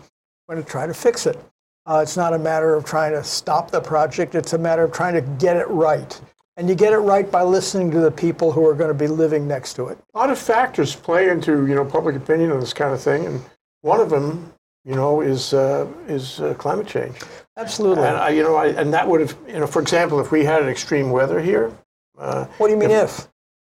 we're 0.46 0.54
going 0.54 0.64
to 0.64 0.70
try 0.70 0.86
to 0.86 0.94
fix 0.94 1.26
it 1.26 1.38
uh, 1.86 2.00
it's 2.02 2.16
not 2.16 2.34
a 2.34 2.38
matter 2.38 2.74
of 2.74 2.84
trying 2.84 3.12
to 3.12 3.24
stop 3.24 3.70
the 3.70 3.80
project 3.80 4.34
it's 4.34 4.52
a 4.52 4.58
matter 4.58 4.84
of 4.84 4.92
trying 4.92 5.14
to 5.14 5.22
get 5.38 5.56
it 5.56 5.66
right 5.68 6.20
and 6.58 6.68
you 6.68 6.74
get 6.74 6.92
it 6.92 6.98
right 6.98 7.30
by 7.30 7.42
listening 7.42 7.90
to 7.92 8.00
the 8.00 8.10
people 8.10 8.52
who 8.52 8.66
are 8.66 8.74
going 8.74 8.88
to 8.88 8.94
be 8.94 9.06
living 9.06 9.46
next 9.46 9.74
to 9.74 9.86
it 9.86 9.98
A 10.14 10.18
lot 10.18 10.28
of 10.28 10.38
factors 10.38 10.94
play 10.94 11.30
into 11.30 11.66
you 11.66 11.74
know 11.74 11.84
public 11.84 12.16
opinion 12.16 12.50
on 12.50 12.60
this 12.60 12.74
kind 12.74 12.92
of 12.92 13.00
thing, 13.00 13.24
and 13.24 13.40
one 13.80 14.00
of 14.00 14.10
them, 14.10 14.52
you 14.84 14.94
know, 14.94 15.20
is 15.20 15.54
uh, 15.54 15.86
is 16.08 16.40
uh, 16.40 16.54
climate 16.54 16.86
change. 16.86 17.16
absolutely 17.56 18.04
And 18.04 18.16
I, 18.16 18.30
you 18.30 18.42
know, 18.42 18.56
I, 18.56 18.66
and 18.66 18.92
that 18.92 19.06
would 19.08 19.20
have, 19.20 19.36
you 19.46 19.60
know, 19.60 19.66
for 19.66 19.80
example, 19.80 20.20
if 20.20 20.30
we 20.30 20.44
had 20.44 20.62
an 20.62 20.68
extreme 20.68 21.10
weather 21.10 21.40
here. 21.40 21.72
Uh, 22.18 22.46
what 22.58 22.66
do 22.66 22.74
you 22.74 22.78
mean 22.78 22.90
if, 22.90 23.28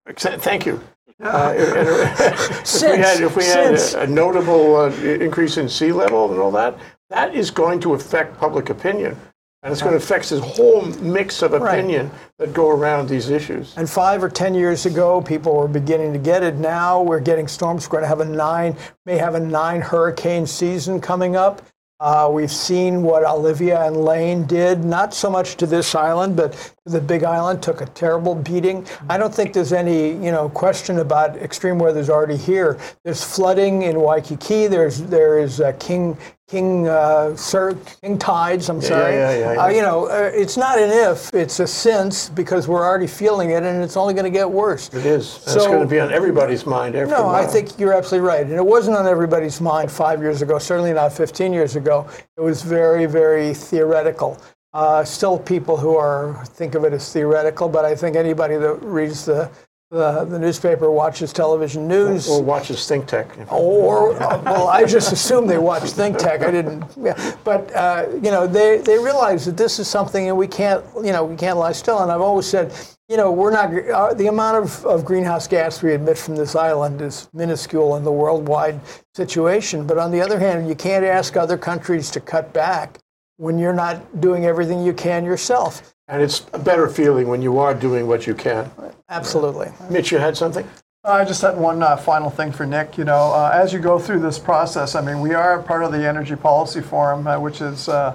exa- 0.09 0.41
thank 0.41 0.67
you. 0.67 0.83
Uh, 1.23 1.55
if, 1.57 2.75
if 2.75 2.83
we 2.83 2.99
had, 2.99 3.21
if 3.21 3.37
we 3.37 3.45
had 3.45 3.75
a, 3.75 4.01
a 4.01 4.07
notable 4.09 4.75
uh, 4.75 4.91
increase 4.91 5.57
in 5.57 5.69
sea 5.69 5.93
level 5.93 6.33
and 6.33 6.41
all 6.41 6.51
that, 6.51 6.77
that 7.11 7.33
is 7.33 7.49
going 7.49 7.79
to 7.79 7.95
affect 7.95 8.37
public 8.41 8.71
opinion, 8.71 9.17
and 9.63 9.73
it's 9.73 9.81
going 9.81 9.93
to 9.93 9.99
affect 9.99 10.31
this 10.31 10.41
whole 10.41 10.83
mix 11.01 11.41
of 11.43 11.53
Right. 11.53 11.79
opinion 11.79 12.11
that 12.39 12.53
go 12.53 12.71
around 12.71 13.09
these 13.09 13.31
issues. 13.31 13.75
And 13.77 13.89
five 13.89 14.23
or 14.23 14.29
ten 14.29 14.55
years 14.55 14.87
ago, 14.87 15.21
people 15.21 15.55
were 15.55 15.69
beginning 15.69 16.13
to 16.15 16.19
get 16.19 16.43
it. 16.43 16.57
Now 16.57 17.01
we're 17.01 17.21
getting 17.21 17.47
storms. 17.47 17.87
We're 17.87 17.93
going 17.93 18.03
to 18.03 18.09
have 18.09 18.21
a 18.21 18.25
nine, 18.25 18.77
may 19.07 19.19
have 19.19 19.35
a 19.37 19.41
nine 19.41 19.81
hurricane 19.81 20.47
season 20.47 21.01
coming 21.01 21.37
up. 21.37 21.63
Uh, 22.01 22.29
we've 22.29 22.51
seen 22.51 23.05
what 23.05 23.25
Olivia 23.25 23.81
and 23.87 23.97
Lane 24.05 24.45
did, 24.45 24.83
not 24.83 25.15
so 25.15 25.31
much 25.31 25.57
to 25.59 25.67
this 25.67 25.95
island, 25.95 26.35
but 26.35 26.51
to 26.53 26.93
the 26.93 27.01
Big 27.01 27.23
Island, 27.23 27.63
took 27.63 27.81
a 27.81 27.87
terrible 27.87 28.35
beating. 28.35 28.85
I 29.09 29.17
don't 29.17 29.33
think 29.33 29.53
there's 29.53 29.73
any, 29.73 30.09
you 30.09 30.33
know, 30.33 30.49
question 30.49 30.99
about 30.99 31.37
extreme 31.37 31.79
weather's 31.79 32.11
already 32.11 32.37
here. 32.37 32.77
There's 33.05 33.23
flooding 33.23 33.83
in 33.83 34.01
Waikiki. 34.01 34.67
There's 34.67 35.03
there 35.03 35.39
is 35.39 35.61
uh, 35.61 35.75
King 35.79 36.19
King 36.53 36.87
uh, 36.87 37.35
Sir 37.35 37.75
King 38.03 38.19
tides. 38.19 38.69
I'm 38.69 38.83
sorry. 38.83 39.15
yeah, 39.15 39.33
yeah, 39.33 39.53
yeah. 39.55 39.65
Uh, 39.65 39.69
you 39.69 39.81
know, 39.81 40.05
uh, 40.05 40.31
it's 40.35 40.59
not 40.59 40.79
an 40.79 40.91
if, 40.91 41.33
it's 41.33 41.61
a 41.61 41.67
since 41.67 42.29
because 42.29 42.69
we're 42.69 42.85
already 42.85 43.07
feeling 43.07 43.53
it, 43.53 43.63
and 43.63 43.83
it's 43.83 43.97
only 43.97 44.13
going 44.13 44.31
to 44.31 44.39
get 44.39 44.51
worse. 44.51 44.93
It 44.93 45.07
is. 45.07 45.37
It's 45.37 45.55
So- 45.55 45.65
going 45.69 45.81
to 45.81 45.87
be 45.87 45.99
on 45.99 46.13
everybody's 46.13 46.67
mind 46.67 46.95
No, 46.95 47.31
I 47.31 47.47
think 47.47 47.79
you're 47.79 47.95
absolutely 47.95 48.29
right. 48.29 48.43
And 48.43 48.53
it 48.53 48.67
wasn't 48.67 48.99
on 48.99 49.07
everybody's 49.07 49.63
mind 49.63 49.91
five 49.91 50.21
years 50.21 50.43
ago, 50.43 50.59
certainly 50.59 50.93
not 50.93 51.15
15 51.15 51.55
years 51.55 51.75
ago. 51.75 52.07
It 52.37 52.43
was 52.43 52.61
very, 52.61 53.07
very 53.07 53.55
theoretical. 53.55 54.37
Uh, 54.75 55.05
still 55.05 55.39
people 55.39 55.79
who 55.79 55.97
are 55.97 56.45
think 56.45 56.75
of 56.75 56.85
it 56.85 56.93
as 56.93 57.11
theoretical, 57.11 57.67
but 57.67 57.87
I 57.87 57.95
think 57.95 58.15
anybody 58.15 58.57
that 58.57 58.75
reads 58.83 59.25
the, 59.25 59.51
the, 59.93 60.25
the 60.25 60.39
newspaper, 60.39 60.91
watches 60.91 61.35
television 61.35 61.87
news, 61.87 62.27
Or 62.27 62.43
watches 62.43 62.89
Think 62.89 63.07
Tech. 63.07 63.29
or 63.51 64.15
uh, 64.15 64.41
well, 64.43 64.67
I 64.67 64.87
just 64.87 65.13
assumed 65.13 65.51
they 65.51 65.59
watch 65.59 65.91
Think 65.91 66.17
Tech. 66.17 66.41
I 66.41 66.51
didn't, 66.51 66.85
yeah. 66.99 67.37
but 67.45 67.71
uh, 67.77 68.07
you 68.15 68.31
know, 68.31 68.47
they 68.47 68.79
they 68.79 68.99
realize 68.99 69.45
that 69.45 69.59
this 69.59 69.79
is 69.79 69.89
something, 69.89 70.29
and 70.29 70.37
we 70.37 70.47
can't, 70.47 70.83
you 71.05 71.13
know, 71.13 71.25
we 71.25 71.37
can't 71.37 71.59
lie 71.59 71.73
still. 71.73 71.99
And 71.99 72.11
I've 72.11 72.23
always 72.23 72.47
said, 72.47 72.73
you 73.11 73.19
know, 73.19 73.31
we're 73.31 73.53
not 73.53 73.71
uh, 73.91 74.15
the 74.15 74.29
amount 74.29 74.65
of, 74.65 74.87
of 74.87 75.05
greenhouse 75.05 75.47
gas 75.47 75.83
we 75.83 75.93
emit 75.93 76.17
from 76.17 76.37
this 76.37 76.57
island 76.57 77.03
is 77.03 77.29
minuscule 77.35 77.97
in 77.97 78.03
the 78.03 78.13
worldwide 78.13 78.81
situation. 79.15 79.87
But 79.87 79.99
on 79.99 80.11
the 80.11 80.23
other 80.23 80.39
hand, 80.39 80.67
you 80.67 80.75
can't 80.75 81.05
ask 81.05 81.37
other 81.37 81.59
countries 81.59 82.11
to 82.13 82.21
cut 82.21 82.55
back 82.55 82.99
when 83.37 83.59
you're 83.59 83.75
not 83.75 84.23
doing 84.23 84.47
everything 84.47 84.83
you 84.83 84.95
can 84.95 85.23
yourself. 85.27 85.95
And 86.13 86.21
it's 86.21 86.45
a 86.53 86.59
better 86.59 86.89
feeling 86.89 87.27
when 87.27 87.41
you 87.41 87.59
are 87.59 87.73
doing 87.73 88.07
what 88.07 88.27
you 88.27 88.35
can. 88.35 88.71
Absolutely. 89.09 89.73
Mitch, 89.89 90.13
you 90.13 90.19
had 90.19 90.37
something? 90.37 90.69
I 91.05 91.25
just 91.25 91.41
had 91.41 91.57
one 91.57 91.83
uh, 91.83 91.97
final 91.97 92.29
thing 92.29 92.53
for 92.53 92.67
Nick. 92.67 92.99
You 92.99 93.05
know, 93.05 93.33
uh, 93.33 93.51
as 93.55 93.73
you 93.73 93.79
go 93.79 93.99
through 93.99 94.21
this 94.21 94.39
process, 94.39 94.95
I 94.95 95.01
mean, 95.01 95.23
we 95.23 95.33
are 95.33 95.63
part 95.63 95.83
of 95.83 95.91
the 95.91 96.07
Energy 96.07 96.37
Policy 96.37 96.83
Forum, 96.83 97.27
uh, 97.27 97.41
which 97.41 97.63
is 97.63 97.89
uh, 97.89 98.15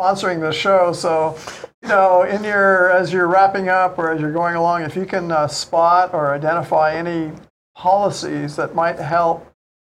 sponsoring 0.00 0.40
the 0.40 0.52
show. 0.52 0.94
So, 0.94 1.36
you 1.82 1.90
know, 1.90 2.22
in 2.22 2.42
your 2.44 2.90
as 2.90 3.12
you're 3.12 3.28
wrapping 3.28 3.68
up 3.68 3.98
or 3.98 4.10
as 4.10 4.22
you're 4.22 4.32
going 4.32 4.56
along, 4.56 4.80
if 4.84 4.96
you 4.96 5.04
can 5.04 5.30
uh, 5.30 5.46
spot 5.46 6.14
or 6.14 6.32
identify 6.32 6.94
any 6.94 7.30
policies 7.76 8.56
that 8.56 8.74
might 8.74 8.98
help 8.98 9.46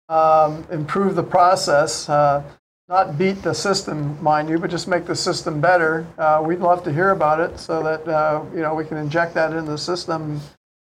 um, 0.10 0.66
improve 0.72 1.14
the 1.14 1.24
process, 1.24 2.10
uh, 2.10 2.42
not 2.90 3.18
beat 3.18 3.42
the 3.42 3.54
system, 3.54 4.22
mind 4.22 4.50
you, 4.50 4.58
but 4.60 4.70
just 4.70 4.88
make 4.88 5.06
the 5.06 5.16
system 5.16 5.62
better. 5.62 6.06
Uh, 6.18 6.44
we'd 6.46 6.60
love 6.60 6.84
to 6.84 6.94
hear 6.94 7.12
about 7.12 7.40
it 7.40 7.60
so 7.60 7.82
that 7.84 8.08
uh, 8.08 8.44
you 8.54 8.62
know 8.62 8.76
we 8.76 8.86
can 8.86 8.98
inject 8.98 9.34
that 9.34 9.52
into 9.52 9.72
the 9.72 9.78
system 9.78 10.42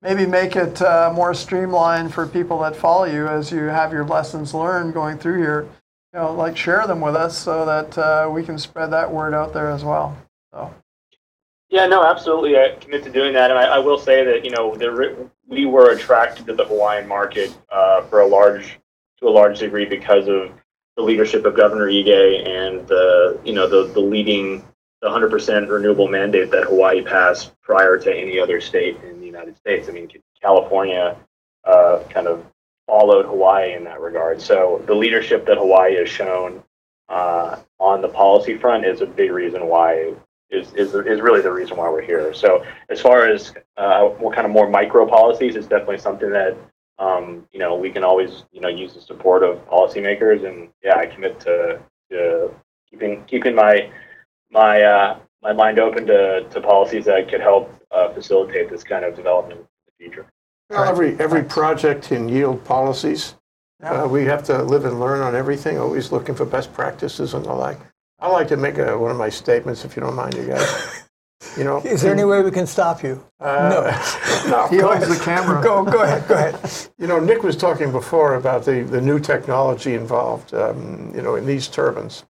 maybe 0.05 0.27
make 0.27 0.55
it 0.55 0.81
uh, 0.83 1.11
more 1.13 1.35
streamlined 1.35 2.13
for 2.13 2.27
people 2.27 2.61
that 2.61 2.77
follow 2.77 3.05
you 3.05 3.27
as 3.27 3.51
you 3.51 3.65
have 3.65 3.91
your 3.91 4.05
lessons 4.05 4.55
learned 4.55 4.93
going 4.93 5.19
through 5.19 5.39
here. 5.39 5.67
You 6.13 6.21
know, 6.21 6.33
like 6.33 6.57
share 6.57 6.87
them 6.87 7.01
with 7.01 7.17
us 7.17 7.37
so 7.37 7.65
that 7.65 7.99
uh, 7.99 8.31
we 8.31 8.45
can 8.45 8.57
spread 8.59 8.93
that 8.93 9.11
word 9.11 9.35
out 9.35 9.53
there 9.53 9.71
as 9.71 9.83
well. 9.83 10.17
So, 10.53 10.73
Yeah, 11.71 11.87
no, 11.87 12.05
absolutely. 12.05 12.57
I 12.57 12.77
commit 12.79 13.03
to 13.05 13.11
doing 13.11 13.33
that, 13.33 13.51
and 13.51 13.59
I, 13.59 13.65
I 13.65 13.79
will 13.79 13.99
say 13.99 14.25
that 14.25 14.45
you 14.45 14.51
know 14.53 14.77
we 15.49 15.67
were 15.67 15.91
attracted 15.91 16.47
to 16.47 16.55
the 16.55 16.67
Hawaiian 16.67 17.09
market 17.09 17.57
uh, 17.73 18.03
for 18.03 18.21
a 18.21 18.27
large 18.27 18.79
to 19.19 19.27
a 19.27 19.31
large 19.31 19.59
degree 19.59 19.87
because 19.87 20.29
of 20.29 20.53
the 20.97 21.03
leadership 21.03 21.45
of 21.45 21.57
Governor 21.57 21.89
Ige 21.89 22.47
and 22.47 22.87
the 22.87 23.39
you 23.45 23.53
know 23.53 23.69
the 23.69 23.93
the 23.93 24.01
leading 24.01 24.65
the 25.05 25.11
100% 25.11 25.69
renewable 25.69 26.09
mandate 26.09 26.51
that 26.51 26.65
Hawaii 26.65 27.03
passed 27.03 27.53
prior 27.61 27.99
to 27.99 28.11
any 28.11 28.41
other 28.41 28.59
state 28.59 28.97
in 29.05 29.21
the 29.21 29.27
United 29.27 29.55
States. 29.55 29.87
I 29.87 29.93
mean, 29.93 30.09
California 30.41 31.15
uh, 31.65 32.03
kind 32.09 32.27
of 32.27 32.43
followed 32.87 33.27
Hawaii 33.27 33.75
in 33.75 33.85
that 33.85 34.01
regard. 34.01 34.41
So 34.41 34.83
the 34.87 34.95
leadership 34.95 35.45
that 35.47 35.59
Hawaii 35.59 35.97
has 35.97 36.09
shown 36.09 36.63
uh, 37.11 37.57
on 37.79 38.01
the 38.01 38.09
policy 38.09 38.57
front 38.57 38.87
is 38.87 39.03
a 39.03 39.07
big 39.07 39.31
reason 39.31 39.67
why 39.67 40.15
is, 40.49 40.73
is, 40.73 40.95
is 40.95 41.21
really 41.21 41.43
the 41.43 41.53
reason 41.53 41.77
why 41.77 41.91
we're 41.91 42.01
here. 42.01 42.33
So 42.33 42.65
as 42.89 43.01
far 43.01 43.27
as 43.27 43.53
uh, 43.77 44.05
what 44.05 44.35
kind 44.35 44.47
of 44.47 44.53
more 44.53 44.71
micro 44.71 45.07
policies, 45.07 45.55
it's 45.57 45.67
definitely 45.67 45.99
something 45.99 46.31
that 46.31 46.57
um, 46.99 47.47
you 47.53 47.59
know 47.59 47.75
we 47.75 47.91
can 47.91 48.05
always 48.05 48.45
you 48.53 48.61
know 48.61 48.69
use 48.69 48.95
the 48.95 49.01
support 49.01 49.43
of 49.43 49.59
policymakers. 49.69 50.47
And 50.47 50.69
yeah, 50.83 50.97
I 50.97 51.07
commit 51.07 51.41
to, 51.41 51.81
to 52.11 52.51
keeping 52.91 53.25
keeping 53.25 53.55
my 53.55 53.91
my 54.51 54.83
uh, 54.83 55.19
my 55.45 55.53
mind 55.53 55.79
open 55.79 56.07
to, 56.07 56.47
to 56.49 56.61
policies 56.61 57.05
that 57.05 57.29
could 57.29 57.41
help 57.41 57.71
uh, 57.91 58.13
facilitate 58.13 58.71
this 58.71 58.83
kind 58.83 59.05
of 59.05 59.15
development 59.15 59.61
in 59.61 59.67
the 59.87 59.93
future. 60.05 60.27
Well, 60.71 60.85
every, 60.85 61.19
every 61.21 61.45
project 61.45 62.09
can 62.09 62.29
yield 62.29 62.65
policies. 62.65 63.35
Uh, 63.83 64.09
we 64.11 64.25
have 64.25 64.43
to 64.45 64.63
live 64.63 64.87
and 64.87 64.99
learn 64.99 65.21
on 65.21 65.37
everything, 65.37 65.79
always 65.79 66.11
looking 66.11 66.35
for 66.35 66.47
best 66.47 66.73
practices 66.73 67.35
and 67.35 67.45
the 67.45 67.53
like. 67.53 67.79
I 68.19 68.29
like 68.29 68.49
to 68.49 68.57
make 68.57 68.79
a, 68.79 68.97
one 68.97 69.11
of 69.11 69.19
my 69.19 69.29
statements, 69.29 69.85
if 69.85 69.95
you 69.95 70.01
don't 70.01 70.15
mind, 70.15 70.35
you 70.35 70.47
guys. 70.47 71.03
You 71.57 71.65
know, 71.65 71.81
Is 71.83 72.03
there 72.03 72.13
any 72.13 72.25
way 72.25 72.43
we 72.43 72.51
can 72.51 72.67
stop 72.67 73.03
you? 73.03 73.25
uh, 73.41 73.93
no, 74.49 74.67
he 74.71 74.79
go 74.79 74.93
ahead. 74.93 75.09
the 75.09 75.23
camera. 75.23 75.63
Go, 75.63 75.85
go 75.85 76.03
ahead, 76.03 76.27
go 76.27 76.35
ahead. 76.35 76.59
You 76.99 77.07
know, 77.07 77.21
Nick 77.21 77.43
was 77.43 77.57
talking 77.57 77.93
before 77.93 78.35
about 78.35 78.65
the, 78.65 78.83
the 78.83 79.01
new 79.01 79.21
technology 79.21 79.95
involved, 79.95 80.53
um, 80.55 81.13
you 81.15 81.23
know, 81.23 81.37
in 81.37 81.47
these 81.47 81.69
turbines. 81.69 82.25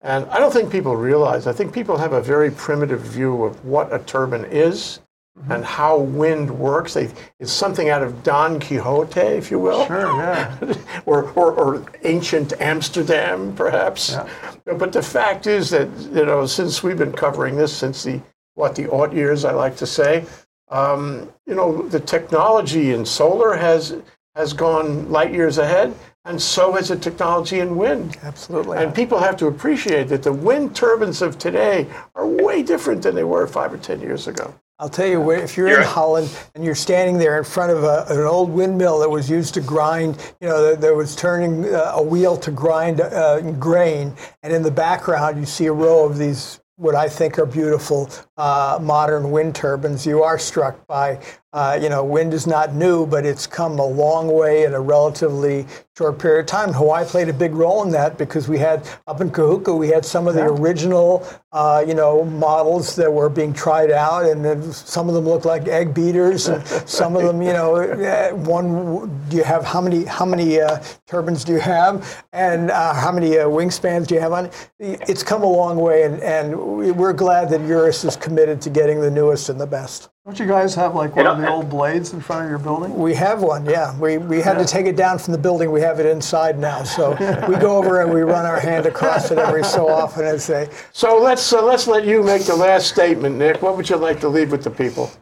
And 0.00 0.26
I 0.26 0.38
don't 0.38 0.52
think 0.52 0.70
people 0.70 0.96
realize, 0.96 1.46
I 1.46 1.52
think 1.52 1.72
people 1.72 1.96
have 1.96 2.12
a 2.12 2.20
very 2.20 2.50
primitive 2.50 3.00
view 3.00 3.44
of 3.44 3.64
what 3.64 3.92
a 3.92 3.98
turbine 4.00 4.44
is 4.44 5.00
and 5.48 5.64
how 5.64 5.98
wind 5.98 6.50
works. 6.50 6.94
They, 6.94 7.10
it's 7.40 7.52
something 7.52 7.88
out 7.88 8.02
of 8.02 8.22
Don 8.22 8.60
Quixote, 8.60 9.20
if 9.20 9.50
you 9.50 9.58
will. 9.58 9.86
Sure, 9.86 10.06
yeah. 10.18 10.56
or, 11.06 11.30
or, 11.32 11.52
or 11.52 11.84
ancient 12.04 12.52
Amsterdam, 12.60 13.54
perhaps. 13.56 14.16
But 14.64 14.92
the 14.92 15.02
fact 15.02 15.46
is 15.46 15.70
that, 15.70 15.88
you 16.12 16.24
know, 16.26 16.46
since 16.46 16.82
we've 16.82 16.98
been 16.98 17.12
covering 17.12 17.56
this 17.56 17.74
since 17.74 18.04
the, 18.04 18.20
what, 18.54 18.74
the 18.74 18.88
aught 18.88 19.12
years, 19.12 19.44
I 19.44 19.52
like 19.52 19.76
to 19.78 19.86
say, 19.86 20.24
um, 20.68 21.32
you 21.46 21.54
know, 21.54 21.86
the 21.88 22.00
technology 22.00 22.92
in 22.92 23.04
solar 23.04 23.54
has, 23.54 23.96
has 24.34 24.52
gone 24.52 25.10
light 25.10 25.32
years 25.32 25.58
ahead, 25.58 25.94
and 26.24 26.40
so 26.40 26.72
has 26.72 26.88
the 26.88 26.96
technology 26.96 27.60
in 27.60 27.76
wind. 27.76 28.16
Absolutely. 28.22 28.78
And 28.78 28.94
people 28.94 29.18
have 29.18 29.36
to 29.36 29.46
appreciate 29.46 30.08
that 30.08 30.22
the 30.22 30.32
wind 30.32 30.74
turbines 30.74 31.20
of 31.20 31.38
today 31.38 31.86
are 32.14 32.26
way 32.26 32.62
different 32.62 33.02
than 33.02 33.14
they 33.14 33.24
were 33.24 33.46
five 33.46 33.72
or 33.72 33.76
10 33.78 34.00
years 34.00 34.26
ago. 34.26 34.54
I'll 34.80 34.88
tell 34.88 35.06
you, 35.06 35.20
where- 35.20 35.38
if 35.38 35.56
you're 35.56 35.66
in 35.68 35.74
You're- 35.74 35.84
Holland 35.84 36.28
and 36.54 36.64
you're 36.64 36.74
standing 36.74 37.18
there 37.18 37.38
in 37.38 37.44
front 37.44 37.70
of 37.72 37.84
a, 37.84 38.06
an 38.08 38.20
old 38.22 38.50
windmill 38.50 38.98
that 39.00 39.10
was 39.10 39.28
used 39.30 39.54
to 39.54 39.60
grind, 39.60 40.16
you 40.40 40.48
know, 40.48 40.62
that, 40.70 40.80
that 40.80 40.94
was 40.94 41.14
turning 41.14 41.72
uh, 41.72 41.92
a 41.94 42.02
wheel 42.02 42.36
to 42.38 42.50
grind 42.50 43.00
uh, 43.00 43.40
grain, 43.52 44.14
and 44.42 44.52
in 44.52 44.62
the 44.62 44.70
background 44.70 45.38
you 45.38 45.44
see 45.46 45.66
a 45.66 45.72
row 45.72 46.04
of 46.06 46.18
these, 46.18 46.60
what 46.76 46.96
I 46.96 47.08
think 47.08 47.38
are 47.38 47.46
beautiful 47.46 48.10
uh, 48.36 48.78
modern 48.82 49.30
wind 49.30 49.54
turbines, 49.54 50.04
you 50.04 50.22
are 50.22 50.38
struck 50.38 50.86
by, 50.86 51.18
uh, 51.52 51.78
you 51.80 51.88
know, 51.88 52.02
wind 52.04 52.34
is 52.34 52.46
not 52.46 52.74
new, 52.74 53.06
but 53.06 53.24
it's 53.24 53.46
come 53.46 53.78
a 53.78 53.86
long 53.86 54.26
way 54.26 54.64
in 54.64 54.74
a 54.74 54.80
relatively 54.80 55.66
short 55.96 56.18
period 56.18 56.40
of 56.40 56.46
time. 56.46 56.72
Hawaii 56.72 57.04
played 57.04 57.28
a 57.28 57.32
big 57.32 57.54
role 57.54 57.84
in 57.84 57.90
that 57.92 58.18
because 58.18 58.48
we 58.48 58.58
had 58.58 58.88
up 59.06 59.20
in 59.20 59.30
Kahuku, 59.30 59.78
we 59.78 59.88
had 59.88 60.04
some 60.04 60.26
of 60.26 60.34
the 60.34 60.42
original, 60.44 61.24
uh, 61.52 61.84
you 61.86 61.94
know, 61.94 62.24
models 62.24 62.96
that 62.96 63.12
were 63.12 63.28
being 63.28 63.52
tried 63.52 63.92
out, 63.92 64.24
and 64.24 64.44
then 64.44 64.72
some 64.72 65.08
of 65.08 65.14
them 65.14 65.24
looked 65.24 65.44
like 65.44 65.68
egg 65.68 65.94
beaters, 65.94 66.48
and 66.48 66.66
some 66.88 67.14
of 67.14 67.22
them, 67.22 67.40
you 67.40 67.52
know, 67.52 67.76
eh, 67.76 68.32
one. 68.32 69.24
Do 69.28 69.36
you 69.36 69.44
have 69.44 69.64
how 69.64 69.80
many 69.80 70.04
how 70.04 70.24
many 70.24 70.60
uh, 70.60 70.82
turbines 71.06 71.44
do 71.44 71.52
you 71.52 71.60
have, 71.60 72.24
and 72.32 72.72
uh, 72.72 72.92
how 72.94 73.12
many 73.12 73.38
uh, 73.38 73.46
wingspans 73.46 74.08
do 74.08 74.16
you 74.16 74.20
have 74.20 74.32
on? 74.32 74.46
it? 74.46 74.70
It's 74.80 75.22
come 75.22 75.44
a 75.44 75.48
long 75.48 75.76
way, 75.76 76.02
and, 76.02 76.20
and 76.20 76.58
we- 76.58 76.90
we're 76.90 77.12
glad 77.12 77.48
that 77.50 77.60
Eurus 77.60 78.04
is 78.04 78.16
committed 78.24 78.60
to 78.62 78.70
getting 78.70 79.00
the 79.00 79.10
newest 79.10 79.50
and 79.50 79.60
the 79.60 79.66
best. 79.66 80.08
Don't 80.24 80.38
you 80.38 80.46
guys 80.46 80.74
have 80.74 80.94
like 80.94 81.14
one 81.14 81.26
of 81.26 81.38
the 81.38 81.48
old 81.48 81.68
blades 81.68 82.14
in 82.14 82.20
front 82.20 82.44
of 82.44 82.50
your 82.50 82.58
building? 82.58 82.96
We 82.96 83.14
have 83.14 83.42
one, 83.42 83.66
yeah. 83.66 83.96
We, 83.98 84.16
we 84.16 84.40
had 84.40 84.56
to 84.58 84.64
take 84.64 84.86
it 84.86 84.96
down 84.96 85.18
from 85.18 85.32
the 85.32 85.38
building. 85.38 85.70
We 85.70 85.82
have 85.82 86.00
it 86.00 86.06
inside 86.06 86.58
now. 86.58 86.82
So 86.82 87.10
we 87.48 87.56
go 87.56 87.76
over 87.76 88.00
and 88.00 88.12
we 88.12 88.22
run 88.22 88.46
our 88.46 88.58
hand 88.58 88.86
across 88.86 89.30
it 89.30 89.38
every 89.38 89.62
so 89.62 89.88
often 89.88 90.24
and 90.24 90.40
say, 90.40 90.70
So 90.92 91.18
let's, 91.18 91.52
uh, 91.52 91.62
let's 91.62 91.86
let 91.86 92.06
you 92.06 92.22
make 92.22 92.44
the 92.44 92.56
last 92.56 92.88
statement, 92.88 93.36
Nick. 93.36 93.60
What 93.60 93.76
would 93.76 93.88
you 93.88 93.96
like 93.96 94.18
to 94.20 94.28
leave 94.28 94.50
with 94.50 94.64
the 94.64 94.70
people? 94.70 95.12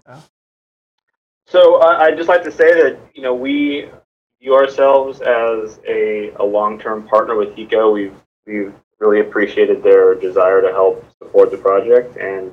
So 1.53 1.83
uh, 1.83 1.99
I'd 2.01 2.17
just 2.17 2.31
like 2.31 2.45
to 2.45 2.51
say 2.51 2.73
that 2.83 2.99
you 3.15 3.23
know 3.23 3.35
we 3.35 3.91
view 4.41 4.55
ourselves 4.55 5.21
as 5.21 5.81
a, 5.87 6.33
a 6.37 6.45
long-term 6.45 7.07
partner 7.09 7.37
with 7.37 7.55
HECO. 7.55 7.93
We've 7.93 8.15
we've 8.47 8.73
really 9.01 9.21
appreciated 9.21 9.83
their 9.83 10.15
desire 10.15 10.63
to 10.63 10.69
help 10.69 11.05
support 11.19 11.51
the 11.51 11.59
project, 11.59 12.17
and 12.17 12.53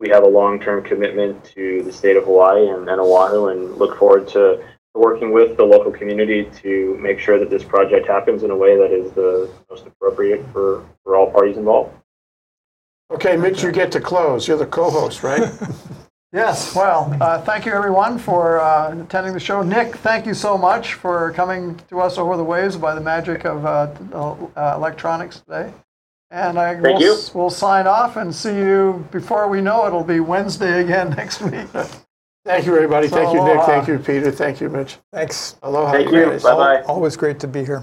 we 0.00 0.08
have 0.10 0.24
a 0.24 0.28
long-term 0.28 0.84
commitment 0.84 1.42
to 1.44 1.82
the 1.82 1.92
state 1.92 2.16
of 2.16 2.24
Hawaii 2.24 2.68
and, 2.68 2.88
and 2.88 3.00
Oahu, 3.00 3.48
and 3.48 3.76
look 3.76 3.98
forward 3.98 4.28
to 4.28 4.62
working 4.94 5.32
with 5.32 5.56
the 5.56 5.64
local 5.64 5.92
community 5.92 6.48
to 6.62 6.96
make 7.00 7.18
sure 7.18 7.38
that 7.38 7.50
this 7.50 7.62
project 7.62 8.06
happens 8.06 8.42
in 8.42 8.50
a 8.50 8.56
way 8.56 8.76
that 8.76 8.90
is 8.92 9.12
the 9.12 9.50
most 9.70 9.86
appropriate 9.86 10.44
for, 10.52 10.86
for 11.04 11.16
all 11.16 11.30
parties 11.30 11.56
involved. 11.56 11.94
Okay, 13.10 13.36
Mitch, 13.36 13.62
you 13.62 13.70
get 13.70 13.92
to 13.92 14.00
close. 14.00 14.48
You're 14.48 14.56
the 14.56 14.66
co-host, 14.66 15.22
right? 15.22 15.52
Yes, 16.32 16.74
well, 16.74 17.16
uh, 17.22 17.40
thank 17.40 17.64
you 17.64 17.72
everyone 17.72 18.18
for 18.18 18.60
uh, 18.60 19.00
attending 19.00 19.32
the 19.32 19.40
show. 19.40 19.62
Nick, 19.62 19.96
thank 19.96 20.26
you 20.26 20.34
so 20.34 20.58
much 20.58 20.92
for 20.92 21.32
coming 21.32 21.80
to 21.88 22.00
us 22.00 22.18
over 22.18 22.36
the 22.36 22.44
waves 22.44 22.76
by 22.76 22.94
the 22.94 23.00
magic 23.00 23.46
of 23.46 23.64
uh, 23.64 23.90
uh, 24.12 24.74
electronics 24.76 25.40
today. 25.40 25.72
And 26.30 26.58
I 26.58 26.74
Thank 26.80 26.98
will 26.98 27.00
you. 27.00 27.18
we'll 27.34 27.50
sign 27.50 27.86
off 27.86 28.16
and 28.16 28.34
see 28.34 28.56
you 28.56 29.06
before 29.12 29.48
we 29.48 29.60
know 29.60 29.84
it, 29.84 29.88
it'll 29.88 30.02
be 30.04 30.20
Wednesday 30.20 30.82
again 30.82 31.10
next 31.16 31.40
week. 31.40 31.68
Thank 32.44 32.66
you, 32.66 32.74
everybody. 32.74 33.08
Thank 33.08 33.32
you, 33.32 33.40
Nick. 33.42 33.54
aloha. 33.54 33.66
Thank 33.66 33.88
you, 33.88 33.98
Peter. 33.98 34.30
Thank 34.30 34.60
you, 34.60 34.68
Mitch. 34.68 34.98
thanks. 35.12 35.56
Aloha. 35.62 35.92
Thank 35.92 36.12
you. 36.12 36.30
Bye 36.42 36.54
bye. 36.54 36.82
Always 36.82 37.16
great 37.16 37.40
to 37.40 37.48
be 37.48 37.64
here. 37.64 37.82